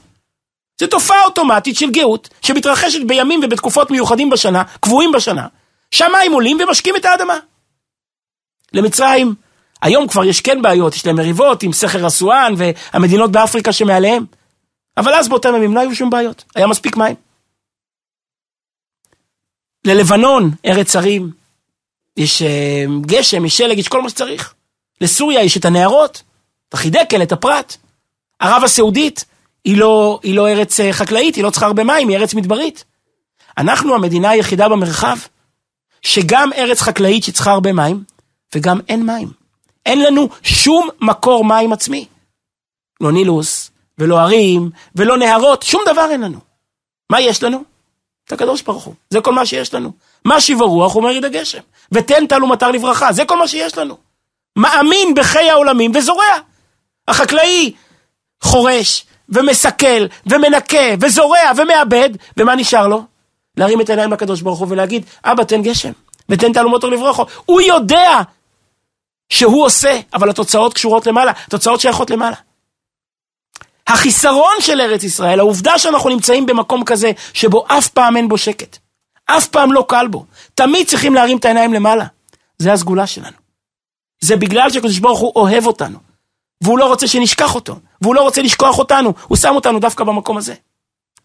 זו 0.80 0.88
תופעה 0.88 1.24
אוטומטית 1.24 1.76
של 1.76 1.92
גאות, 1.92 2.30
שמתרחשת 2.42 3.00
בימים 3.08 3.40
ובתקופות 3.44 3.92
מיוחדים 3.92 4.30
בשנה, 4.30 4.64
קבועים 4.80 5.12
בשנה, 5.12 5.48
שהמים 5.92 6.34
עולים 6.34 6.58
ומשקים 6.62 6.96
את 6.96 7.06
האדמה. 7.06 7.38
למצרים, 8.74 9.36
היום 9.82 10.08
כבר 10.08 10.24
יש 10.24 10.42
כן 10.42 10.62
בעיות, 10.62 10.96
יש 10.96 11.06
להם 11.06 11.16
מריבות 11.16 11.64
עם 11.64 11.74
סכר 11.74 12.08
אסואן 12.08 12.54
והמדינות 12.58 13.32
באפריקה 13.32 13.74
שמעליהם. 13.74 14.26
אבל 14.98 15.14
אז 15.14 15.30
באותם 15.30 15.56
ימים 15.56 15.76
לא 15.76 15.80
היו 15.80 15.96
שום 15.96 16.10
בעיות, 16.10 16.44
היה 16.56 16.68
מספיק 16.68 16.98
מים. 16.98 17.16
ללבנון, 19.86 20.52
ארץ 20.66 20.96
הרים, 20.96 21.32
יש 22.18 22.42
אה, 22.42 22.86
גשם, 23.02 23.46
יש 23.46 23.58
שלג, 23.58 23.78
יש 23.78 23.88
כל 23.88 24.02
מה 24.02 24.10
שצריך. 24.10 24.54
לסוריה 25.02 25.44
יש 25.44 25.58
את 25.58 25.66
הנהרות, 25.66 26.24
את 26.70 26.74
החידקל, 26.74 27.24
את 27.24 27.32
הפרת. 27.32 27.78
ערב 28.42 28.64
הסעודית 28.64 29.26
היא 29.64 29.78
לא, 29.78 30.20
היא 30.24 30.36
לא 30.36 30.48
ארץ 30.48 30.80
אה, 30.80 30.94
חקלאית, 30.94 31.36
היא 31.36 31.44
לא 31.44 31.50
צריכה 31.50 31.66
הרבה 31.66 31.84
מים, 31.84 32.10
היא 32.10 32.18
ארץ 32.18 32.34
מדברית. 32.34 32.84
אנחנו 33.58 33.96
המדינה 33.96 34.30
היחידה 34.30 34.70
במרחב, 34.70 35.18
שגם 36.02 36.54
ארץ 36.54 36.82
חקלאית 36.82 37.24
שצריכה 37.24 37.52
הרבה 37.52 37.74
מים, 37.74 38.04
וגם 38.56 38.80
אין 38.90 39.06
מים. 39.06 39.28
אין 39.86 40.02
לנו 40.02 40.30
שום 40.44 40.90
מקור 41.02 41.46
מים 41.46 41.74
עצמי. 41.74 42.06
לא 43.02 43.12
נילוס, 43.12 43.72
ולא 43.98 44.20
ערים, 44.20 44.70
ולא 44.96 45.18
נהרות, 45.18 45.64
שום 45.64 45.82
דבר 45.86 46.08
אין 46.12 46.22
לנו. 46.22 46.40
מה 47.10 47.22
יש 47.22 47.44
לנו? 47.44 47.64
את 48.28 48.32
הקדוש 48.32 48.62
ברוך 48.62 48.84
הוא. 48.84 48.94
זה 49.10 49.22
כל 49.22 49.34
מה 49.34 49.46
שיש 49.46 49.74
לנו. 49.74 49.92
מה 50.26 50.42
שיב 50.42 50.62
הרוח 50.62 50.96
אומר 50.96 51.10
יד 51.10 51.26
הגשם. 51.26 51.60
ותן 51.92 52.28
טל 52.28 52.44
ומטר 52.44 52.72
לברכה, 52.72 53.14
זה 53.14 53.26
כל 53.26 53.38
מה 53.38 53.48
שיש 53.48 53.78
לנו. 53.78 53.98
מאמין 54.56 55.14
בחיי 55.16 55.50
העולמים 55.50 55.92
וזורע. 55.96 56.38
החקלאי 57.08 57.74
חורש, 58.42 59.06
ומסכל, 59.30 60.06
ומנקה, 60.26 60.96
וזורע, 61.00 61.52
ומאבד, 61.58 62.10
ומה 62.38 62.56
נשאר 62.56 62.88
לו? 62.88 63.04
להרים 63.58 63.82
את 63.82 63.90
העיניים 63.90 64.14
לקדוש 64.14 64.42
ברוך 64.42 64.60
הוא 64.60 64.68
ולהגיד, 64.70 65.06
אבא 65.24 65.44
תן 65.44 65.62
גשם, 65.62 65.92
ותן 66.30 66.54
תעלומות 66.54 66.84
ומטר 66.84 66.98
לברכה. 66.98 67.24
הוא 67.46 67.62
יודע 67.62 68.22
שהוא 69.30 69.66
עושה, 69.66 70.00
אבל 70.14 70.30
התוצאות 70.30 70.74
קשורות 70.74 71.08
למעלה, 71.08 71.32
התוצאות 71.48 71.80
שייכות 71.80 72.10
למעלה. 72.10 72.36
החיסרון 73.88 74.54
של 74.60 74.82
ארץ 74.82 75.04
ישראל, 75.04 75.40
העובדה 75.40 75.80
שאנחנו 75.80 76.10
נמצאים 76.10 76.46
במקום 76.46 76.84
כזה 76.84 77.12
שבו 77.34 77.66
אף 77.68 77.88
פעם 77.88 78.18
אין 78.18 78.28
בו 78.28 78.38
שקט, 78.38 78.78
אף 79.26 79.48
פעם 79.48 79.74
לא 79.74 79.86
קל 79.88 80.08
בו, 80.08 80.26
תמיד 80.56 80.88
צריכים 80.88 81.14
להרים 81.14 81.38
את 81.38 81.46
העיניים 81.46 81.74
למעלה, 81.74 82.06
זה 82.58 82.74
הסגולה 82.74 83.08
שלנו. 83.08 83.38
זה 84.20 84.36
בגלל 84.36 84.70
שקדוש 84.70 85.00
ברוך 85.00 85.20
הוא 85.20 85.32
אוהב 85.36 85.66
אותנו, 85.66 86.00
והוא 86.62 86.80
לא 86.80 86.88
רוצה 86.88 87.08
שנשכח 87.08 87.56
אותו, 87.56 87.80
והוא 88.02 88.16
לא 88.16 88.22
רוצה 88.22 88.42
לשכוח 88.42 88.80
אותנו, 88.80 89.14
הוא 89.28 89.38
שם 89.38 89.56
אותנו 89.56 89.80
דווקא 89.80 90.04
במקום 90.04 90.38
הזה. 90.38 90.54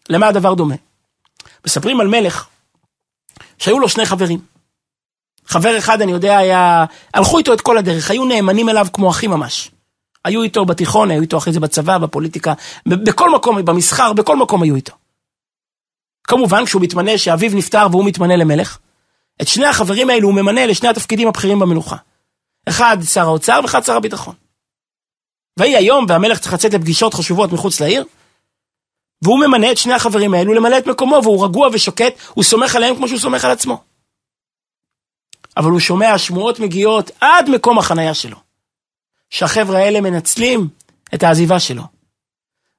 למה 0.09 0.27
הדבר 0.27 0.53
דומה? 0.53 0.75
מספרים 1.65 2.01
על 2.01 2.07
מלך 2.07 2.47
שהיו 3.57 3.79
לו 3.79 3.89
שני 3.89 4.05
חברים. 4.05 4.39
חבר 5.45 5.77
אחד, 5.77 6.01
אני 6.01 6.11
יודע, 6.11 6.37
היה... 6.37 6.85
הלכו 7.13 7.37
איתו 7.37 7.53
את 7.53 7.61
כל 7.61 7.77
הדרך, 7.77 8.11
היו 8.11 8.25
נאמנים 8.25 8.69
אליו 8.69 8.87
כמו 8.93 9.09
אחים 9.09 9.31
ממש. 9.31 9.71
היו 10.25 10.43
איתו 10.43 10.65
בתיכון, 10.65 11.11
היו 11.11 11.21
איתו 11.21 11.37
אחרי 11.37 11.53
זה 11.53 11.59
בצבא, 11.59 11.97
בפוליטיקה, 11.97 12.53
בכל 12.85 13.29
מקום, 13.29 13.65
במסחר, 13.65 14.13
בכל 14.13 14.37
מקום 14.37 14.63
היו 14.63 14.75
איתו. 14.75 14.93
כמובן, 16.23 16.65
כשהוא 16.65 16.81
מתמנה, 16.81 17.17
שאביו 17.17 17.51
נפטר 17.55 17.87
והוא 17.91 18.05
מתמנה 18.05 18.35
למלך, 18.35 18.77
את 19.41 19.47
שני 19.47 19.65
החברים 19.65 20.09
האלו 20.09 20.27
הוא 20.27 20.35
ממנה 20.35 20.65
לשני 20.65 20.89
התפקידים 20.89 21.27
הבכירים 21.27 21.59
במלוכה. 21.59 21.95
אחד 22.69 22.97
שר 23.03 23.21
האוצר 23.21 23.59
ואחד 23.63 23.83
שר 23.83 23.95
הביטחון. 23.95 24.35
ויהי 25.57 25.75
היום 25.75 26.05
והמלך 26.09 26.39
צריך 26.39 26.53
לצאת 26.53 26.73
לפגישות 26.73 27.13
חשובות 27.13 27.51
מחוץ 27.51 27.79
לעיר, 27.79 28.05
והוא 29.21 29.39
ממנה 29.39 29.71
את 29.71 29.77
שני 29.77 29.93
החברים 29.93 30.33
האלו 30.33 30.53
למלא 30.53 30.77
את 30.77 30.87
מקומו, 30.87 31.19
והוא 31.23 31.45
רגוע 31.45 31.69
ושוקט, 31.73 32.13
הוא 32.33 32.43
סומך 32.43 32.75
עליהם 32.75 32.95
כמו 32.95 33.07
שהוא 33.07 33.19
סומך 33.19 33.45
על 33.45 33.51
עצמו. 33.51 33.83
אבל 35.57 35.71
הוא 35.71 35.79
שומע 35.79 36.17
שמועות 36.17 36.59
מגיעות 36.59 37.11
עד 37.21 37.49
מקום 37.49 37.79
החנייה 37.79 38.13
שלו. 38.13 38.37
שהחבר'ה 39.29 39.79
האלה 39.79 40.01
מנצלים 40.01 40.67
את 41.13 41.23
העזיבה 41.23 41.59
שלו. 41.59 41.83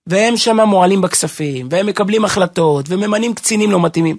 והם 0.07 0.37
שם 0.37 0.61
מועלים 0.61 1.01
בכספים, 1.01 1.69
והם 1.71 1.87
מקבלים 1.87 2.25
החלטות, 2.25 2.87
וממנים 2.89 3.35
קצינים 3.35 3.71
לא 3.71 3.81
מתאימים. 3.83 4.19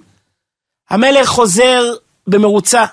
המלך 0.89 1.27
חוזר 1.27 1.93
במרוצה, 2.27 2.85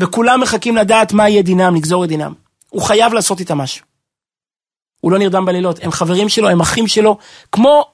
וכולם 0.00 0.40
מחכים 0.40 0.76
לדעת 0.76 1.12
מה 1.12 1.28
יהיה 1.28 1.42
דינם, 1.42 1.74
לגזור 1.74 2.04
את 2.04 2.08
דינם. 2.08 2.34
הוא 2.68 2.82
חייב 2.82 3.12
לעשות 3.12 3.40
איתם 3.40 3.58
משהו. 3.58 3.86
הוא 5.04 5.12
לא 5.12 5.18
נרדם 5.18 5.44
בלילות, 5.44 5.78
הם 5.82 5.90
חברים 5.90 6.28
שלו, 6.28 6.48
הם 6.48 6.60
אחים 6.60 6.88
שלו, 6.88 7.18
כמו 7.52 7.90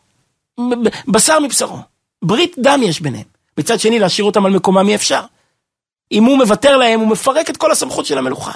בשר 1.08 1.38
מבשרו. 1.40 1.78
ברית 2.24 2.56
דם 2.58 2.80
יש 2.82 3.00
ביניהם. 3.00 3.26
מצד 3.58 3.80
שני, 3.80 3.98
להשאיר 3.98 4.26
אותם 4.26 4.46
על 4.46 4.52
מקומם 4.52 4.88
אי 4.88 4.94
אפשר. 4.94 5.20
אם 6.12 6.24
הוא 6.24 6.38
מוותר 6.38 6.76
להם, 6.76 7.00
הוא 7.00 7.08
מפרק 7.08 7.50
את 7.50 7.56
כל 7.56 7.72
הסמכות 7.72 8.06
של 8.06 8.18
המלוכה. 8.18 8.52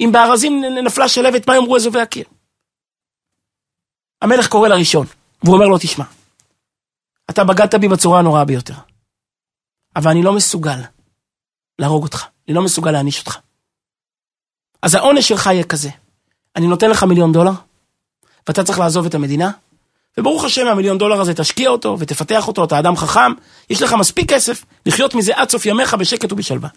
אם 0.00 0.10
בארזים 0.12 0.64
נפלה 0.84 1.08
שלבת, 1.08 1.48
מה 1.48 1.54
יאמרו 1.54 1.76
אזובי 1.76 2.00
הקיר? 2.00 2.24
המלך 4.22 4.48
קורא 4.48 4.68
לראשון, 4.68 5.06
והוא 5.42 5.54
אומר 5.54 5.66
לו, 5.66 5.78
תשמע, 5.78 6.04
אתה 7.30 7.44
בגדת 7.44 7.74
בי 7.74 7.88
בצורה 7.88 8.18
הנוראה 8.18 8.44
ביותר, 8.44 8.74
אבל 9.96 10.10
אני 10.10 10.22
לא 10.22 10.32
מסוגל 10.32 10.80
להרוג 11.78 12.02
אותך, 12.02 12.26
אני 12.48 12.54
לא 12.54 12.62
מסוגל 12.62 12.90
להעניש 12.90 13.20
אותך. 13.20 13.38
אז 14.82 14.94
העונש 14.94 15.28
שלך 15.28 15.46
יהיה 15.46 15.64
כזה, 15.64 15.90
אני 16.56 16.66
נותן 16.66 16.90
לך 16.90 17.02
מיליון 17.02 17.32
דולר, 17.32 17.52
ואתה 18.46 18.64
צריך 18.64 18.78
לעזוב 18.78 19.06
את 19.06 19.14
המדינה, 19.14 19.50
וברוך 20.18 20.44
השם, 20.44 20.66
המיליון 20.66 20.98
דולר 20.98 21.20
הזה 21.20 21.34
תשקיע 21.34 21.70
אותו 21.70 21.96
ותפתח 21.98 22.48
אותו, 22.48 22.64
אתה 22.64 22.78
אדם 22.78 22.96
חכם, 22.96 23.32
יש 23.70 23.82
לך 23.82 23.92
מספיק 23.92 24.32
כסף 24.32 24.64
לחיות 24.86 25.14
מזה 25.14 25.32
עד 25.36 25.50
סוף 25.50 25.66
ימיך 25.66 25.94
בשקט 25.94 26.32
ובשלווה. 26.32 26.68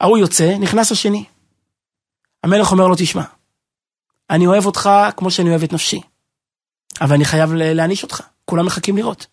ההוא 0.00 0.18
יוצא, 0.18 0.56
נכנס 0.60 0.92
השני. 0.92 1.24
המלך 2.44 2.72
אומר 2.72 2.86
לו, 2.86 2.94
תשמע, 2.98 3.22
אני 4.30 4.46
אוהב 4.46 4.66
אותך 4.66 4.90
כמו 5.16 5.30
שאני 5.30 5.50
אוהב 5.50 5.62
את 5.62 5.72
נפשי, 5.72 6.00
אבל 7.00 7.14
אני 7.14 7.24
חייב 7.24 7.52
להעניש 7.52 8.02
אותך, 8.02 8.22
כולם 8.44 8.66
מחכים 8.66 8.96
לראות. 8.96 9.26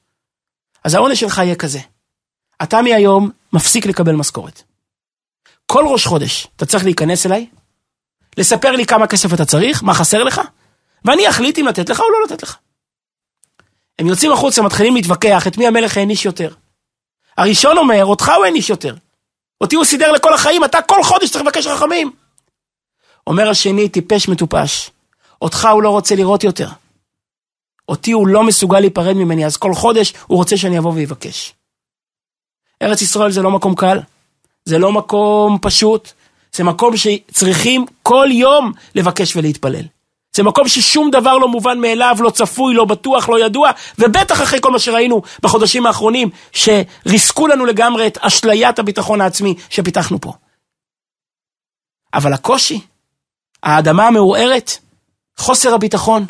אז 0.83 0.93
העונש 0.93 1.19
שלך 1.19 1.37
יהיה 1.37 1.55
כזה, 1.55 1.79
אתה 2.63 2.81
מהיום 2.81 3.29
מפסיק 3.53 3.85
לקבל 3.85 4.15
משכורת. 4.15 4.63
כל 5.65 5.85
ראש 5.87 6.05
חודש 6.05 6.47
אתה 6.55 6.65
צריך 6.65 6.83
להיכנס 6.83 7.25
אליי, 7.25 7.49
לספר 8.37 8.71
לי 8.71 8.85
כמה 8.85 9.07
כסף 9.07 9.33
אתה 9.33 9.45
צריך, 9.45 9.83
מה 9.83 9.93
חסר 9.93 10.23
לך, 10.23 10.41
ואני 11.05 11.29
אחליט 11.29 11.59
אם 11.59 11.67
לתת 11.67 11.89
לך 11.89 11.99
או 11.99 12.05
לא 12.11 12.17
לתת 12.25 12.43
לך. 12.43 12.57
הם 13.99 14.07
יוצאים 14.07 14.31
החוצה, 14.31 14.61
מתחילים 14.61 14.95
להתווכח 14.95 15.47
את 15.47 15.57
מי 15.57 15.67
המלך 15.67 15.97
העניש 15.97 16.25
יותר. 16.25 16.53
הראשון 17.37 17.77
אומר, 17.77 18.05
אותך 18.05 18.31
הוא 18.35 18.45
העניש 18.45 18.69
יותר. 18.69 18.95
אותי 19.61 19.75
הוא 19.75 19.85
סידר 19.85 20.11
לכל 20.11 20.33
החיים, 20.33 20.63
אתה 20.63 20.81
כל 20.81 21.03
חודש 21.03 21.29
צריך 21.29 21.45
לבקש 21.45 21.67
רחמים. 21.67 22.11
אומר 23.27 23.49
השני, 23.49 23.89
טיפש 23.89 24.27
מטופש. 24.27 24.91
אותך 25.41 25.67
הוא 25.73 25.83
לא 25.83 25.89
רוצה 25.89 26.15
לראות 26.15 26.43
יותר. 26.43 26.69
אותי 27.89 28.11
הוא 28.11 28.27
לא 28.27 28.43
מסוגל 28.43 28.79
להיפרד 28.79 29.13
ממני, 29.13 29.45
אז 29.45 29.57
כל 29.57 29.73
חודש 29.73 30.13
הוא 30.27 30.37
רוצה 30.37 30.57
שאני 30.57 30.79
אבוא 30.79 30.93
ויבקש. 30.93 31.53
ארץ 32.81 33.01
ישראל 33.01 33.31
זה 33.31 33.41
לא 33.41 33.51
מקום 33.51 33.75
קל, 33.75 33.99
זה 34.65 34.77
לא 34.77 34.91
מקום 34.91 35.57
פשוט, 35.61 36.11
זה 36.55 36.63
מקום 36.63 36.97
שצריכים 36.97 37.85
כל 38.03 38.27
יום 38.31 38.71
לבקש 38.95 39.35
ולהתפלל. 39.35 39.85
זה 40.35 40.43
מקום 40.43 40.67
ששום 40.67 41.11
דבר 41.11 41.37
לא 41.37 41.47
מובן 41.47 41.79
מאליו, 41.79 42.17
לא 42.19 42.29
צפוי, 42.29 42.73
לא 42.73 42.85
בטוח, 42.85 43.29
לא 43.29 43.45
ידוע, 43.45 43.71
ובטח 43.99 44.41
אחרי 44.41 44.59
כל 44.61 44.71
מה 44.71 44.79
שראינו 44.79 45.21
בחודשים 45.41 45.85
האחרונים, 45.85 46.29
שריסקו 46.51 47.47
לנו 47.47 47.65
לגמרי 47.65 48.07
את 48.07 48.17
אשליית 48.17 48.79
הביטחון 48.79 49.21
העצמי 49.21 49.55
שפיתחנו 49.69 50.21
פה. 50.21 50.33
אבל 52.13 52.33
הקושי, 52.33 52.81
האדמה 53.63 54.07
המעורערת, 54.07 54.71
חוסר 55.37 55.73
הביטחון, 55.73 56.25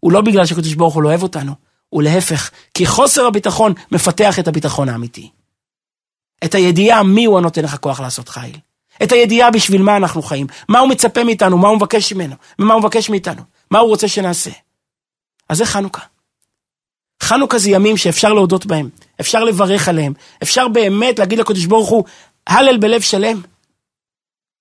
הוא 0.00 0.12
לא 0.12 0.20
בגלל 0.20 0.46
שקדוש 0.46 0.74
ברוך 0.74 0.94
הוא 0.94 1.02
לא 1.02 1.08
אוהב 1.08 1.22
אותנו, 1.22 1.52
הוא 1.88 2.02
להפך, 2.02 2.50
כי 2.74 2.86
חוסר 2.86 3.26
הביטחון 3.26 3.72
מפתח 3.92 4.38
את 4.38 4.48
הביטחון 4.48 4.88
האמיתי. 4.88 5.30
את 6.44 6.54
הידיעה 6.54 7.02
מי 7.02 7.24
הוא 7.24 7.38
הנותן 7.38 7.64
לך 7.64 7.76
כוח 7.76 8.00
לעשות 8.00 8.28
חיל. 8.28 8.56
את 9.02 9.12
הידיעה 9.12 9.50
בשביל 9.50 9.82
מה 9.82 9.96
אנחנו 9.96 10.22
חיים, 10.22 10.46
מה 10.68 10.78
הוא 10.78 10.88
מצפה 10.88 11.24
מאיתנו, 11.24 11.58
מה 11.58 11.68
הוא 11.68 11.76
מבקש 11.76 12.12
ממנו, 12.12 12.34
ומה 12.58 12.74
הוא 12.74 12.80
מבקש 12.80 13.10
מאיתנו, 13.10 13.42
מה 13.70 13.78
הוא 13.78 13.88
רוצה 13.88 14.08
שנעשה. 14.08 14.50
אז 15.48 15.58
זה 15.58 15.66
חנוכה. 15.66 16.02
חנוכה 17.22 17.58
זה 17.58 17.70
ימים 17.70 17.96
שאפשר 17.96 18.32
להודות 18.32 18.66
בהם, 18.66 18.88
אפשר 19.20 19.44
לברך 19.44 19.88
עליהם, 19.88 20.12
אפשר 20.42 20.68
באמת 20.68 21.18
להגיד 21.18 21.38
לקדוש 21.38 21.66
ברוך 21.66 21.88
הוא, 21.88 22.04
הלל 22.46 22.76
בלב 22.76 23.00
שלם. 23.00 23.42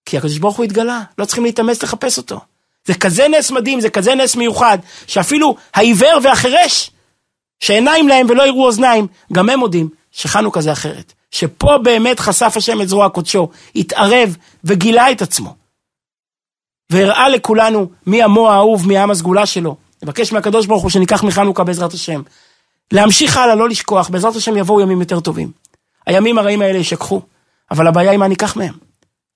כי 0.05 0.17
הקדוש 0.17 0.37
ברוך 0.37 0.57
הוא 0.57 0.65
התגלה, 0.65 1.01
לא 1.17 1.25
צריכים 1.25 1.43
להתאמץ 1.43 1.83
לחפש 1.83 2.17
אותו. 2.17 2.39
זה 2.85 2.93
כזה 2.93 3.27
נס 3.27 3.51
מדהים, 3.51 3.81
זה 3.81 3.89
כזה 3.89 4.15
נס 4.15 4.35
מיוחד, 4.35 4.77
שאפילו 5.07 5.55
העיוור 5.73 6.19
והחירש, 6.23 6.91
שעיניים 7.59 8.07
להם 8.07 8.27
ולא 8.29 8.47
יראו 8.47 8.65
אוזניים, 8.65 9.07
גם 9.33 9.49
הם 9.49 9.59
מודים 9.59 9.89
שחנוכה 10.11 10.61
זה 10.61 10.71
אחרת. 10.71 11.13
שפה 11.31 11.77
באמת 11.83 12.19
חשף 12.19 12.53
השם 12.55 12.81
את 12.81 12.89
זרוע 12.89 13.09
קודשו, 13.09 13.49
התערב 13.75 14.37
וגילה 14.63 15.11
את 15.11 15.21
עצמו. 15.21 15.55
והראה 16.91 17.29
לכולנו 17.29 17.89
מי 18.07 18.23
עמו 18.23 18.49
האהוב, 18.49 18.87
מי 18.87 18.97
העם 18.97 19.11
הסגולה 19.11 19.45
שלו. 19.45 19.75
נבקש 20.03 20.31
מהקדוש 20.31 20.65
ברוך 20.65 20.83
הוא 20.83 20.89
שניקח 20.89 21.23
מחנוכה 21.23 21.63
בעזרת 21.63 21.93
השם. 21.93 22.21
להמשיך 22.91 23.37
הלאה, 23.37 23.55
לא 23.55 23.69
לשכוח, 23.69 24.09
בעזרת 24.09 24.35
השם 24.35 24.57
יבואו 24.57 24.81
ימים 24.81 24.99
יותר 24.99 25.19
טובים. 25.19 25.51
הימים 26.05 26.37
הרעים 26.37 26.61
האלה 26.61 26.77
יישכחו, 26.77 27.21
אבל 27.71 27.87
הבעיה 27.87 28.11
היא 28.11 28.19
מה 28.19 28.27
ניקח 28.27 28.55
מהם. 28.55 28.73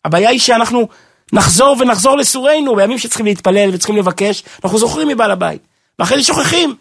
הבעיה 0.06 0.30
היא 0.30 0.40
שאנחנו 0.40 0.88
נחזור 1.34 1.78
ונחזור 1.80 2.18
לסורנו 2.18 2.76
בימים 2.76 2.98
שצריכים 2.98 3.26
להתפלל 3.26 3.70
וצריכים 3.74 3.98
לבקש, 3.98 4.44
אנחנו 4.64 4.78
זוכרים 4.78 5.08
מבעל 5.08 5.32
הבית, 5.32 5.62
ואחרי 6.00 6.18
זה 6.18 6.24
שוכחים. 6.24 6.76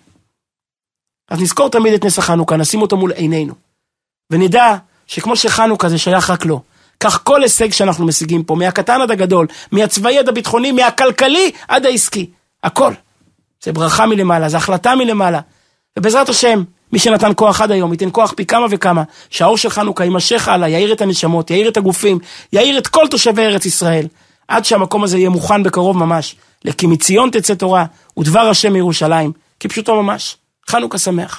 אז 1.31 1.40
נזכור 1.40 1.70
תמיד 1.70 1.94
את 1.94 2.05
נס 2.05 2.18
החנוכה, 2.18 2.57
נשים 2.57 2.83
אותו 2.83 2.96
מול 2.96 3.12
עינינו, 3.12 3.55
ונדע 4.31 4.77
שכמו 5.11 5.37
שחנוכה 5.37 5.88
זה 5.88 5.99
שייך 5.99 6.31
רק 6.31 6.44
לו, 6.44 6.61
כך 7.01 7.20
כל 7.25 7.42
הישג 7.42 7.73
שאנחנו 7.73 8.07
משיגים 8.07 8.42
פה, 8.42 8.55
מהקטן 8.55 9.01
עד 9.01 9.11
הגדול, 9.11 9.46
מהצבאי 9.73 10.18
עד 10.18 10.29
הביטחוני, 10.29 10.73
מהכלכלי 10.73 11.51
עד 11.68 11.87
העסקי, 11.87 12.31
הכל. 12.64 12.92
זה 13.64 13.73
ברכה 13.73 14.07
מלמעלה, 14.07 14.49
זה 14.49 14.57
החלטה 14.57 14.94
מלמעלה. 14.94 15.40
ובעזרת 15.99 16.29
השם, 16.29 16.62
מי 16.92 16.99
שנתן 16.99 17.33
כוח 17.37 17.61
עד 17.61 17.70
היום, 17.70 17.92
ייתן 17.92 18.09
כוח 18.12 18.33
פי 18.37 18.46
כמה 18.46 18.66
וכמה, 18.70 19.03
שהאור 19.31 19.57
של 19.57 19.70
חנוכה 19.70 20.05
יימשך 20.05 20.49
הלאה, 20.49 20.68
יאיר 20.68 20.92
את 20.92 21.01
הנשמות, 21.01 21.51
יאיר 21.51 21.68
את 21.68 21.77
הגופים, 21.77 22.18
יאיר 22.53 22.79
את 22.79 22.87
כל 22.87 23.07
תושבי 23.11 23.42
ארץ 23.42 23.66
ישראל, 23.66 24.07
עד 24.49 24.64
שהמקום 24.64 25.05
הזה 25.05 25.18
יהיה 25.18 25.31
מוכן 25.31 25.62
בקרוב 25.62 25.96
ממש, 25.96 26.37
לכי 26.64 26.87
מציון 26.87 27.31
תצא 27.31 27.55
תורה, 27.55 27.85
ודבר 28.18 28.40
השם 28.40 28.73
מירושלים, 28.73 29.33
כפשוטו 29.61 30.03
ממש. 30.03 30.37
חנוכה 30.68 30.99
שמח. 30.99 31.38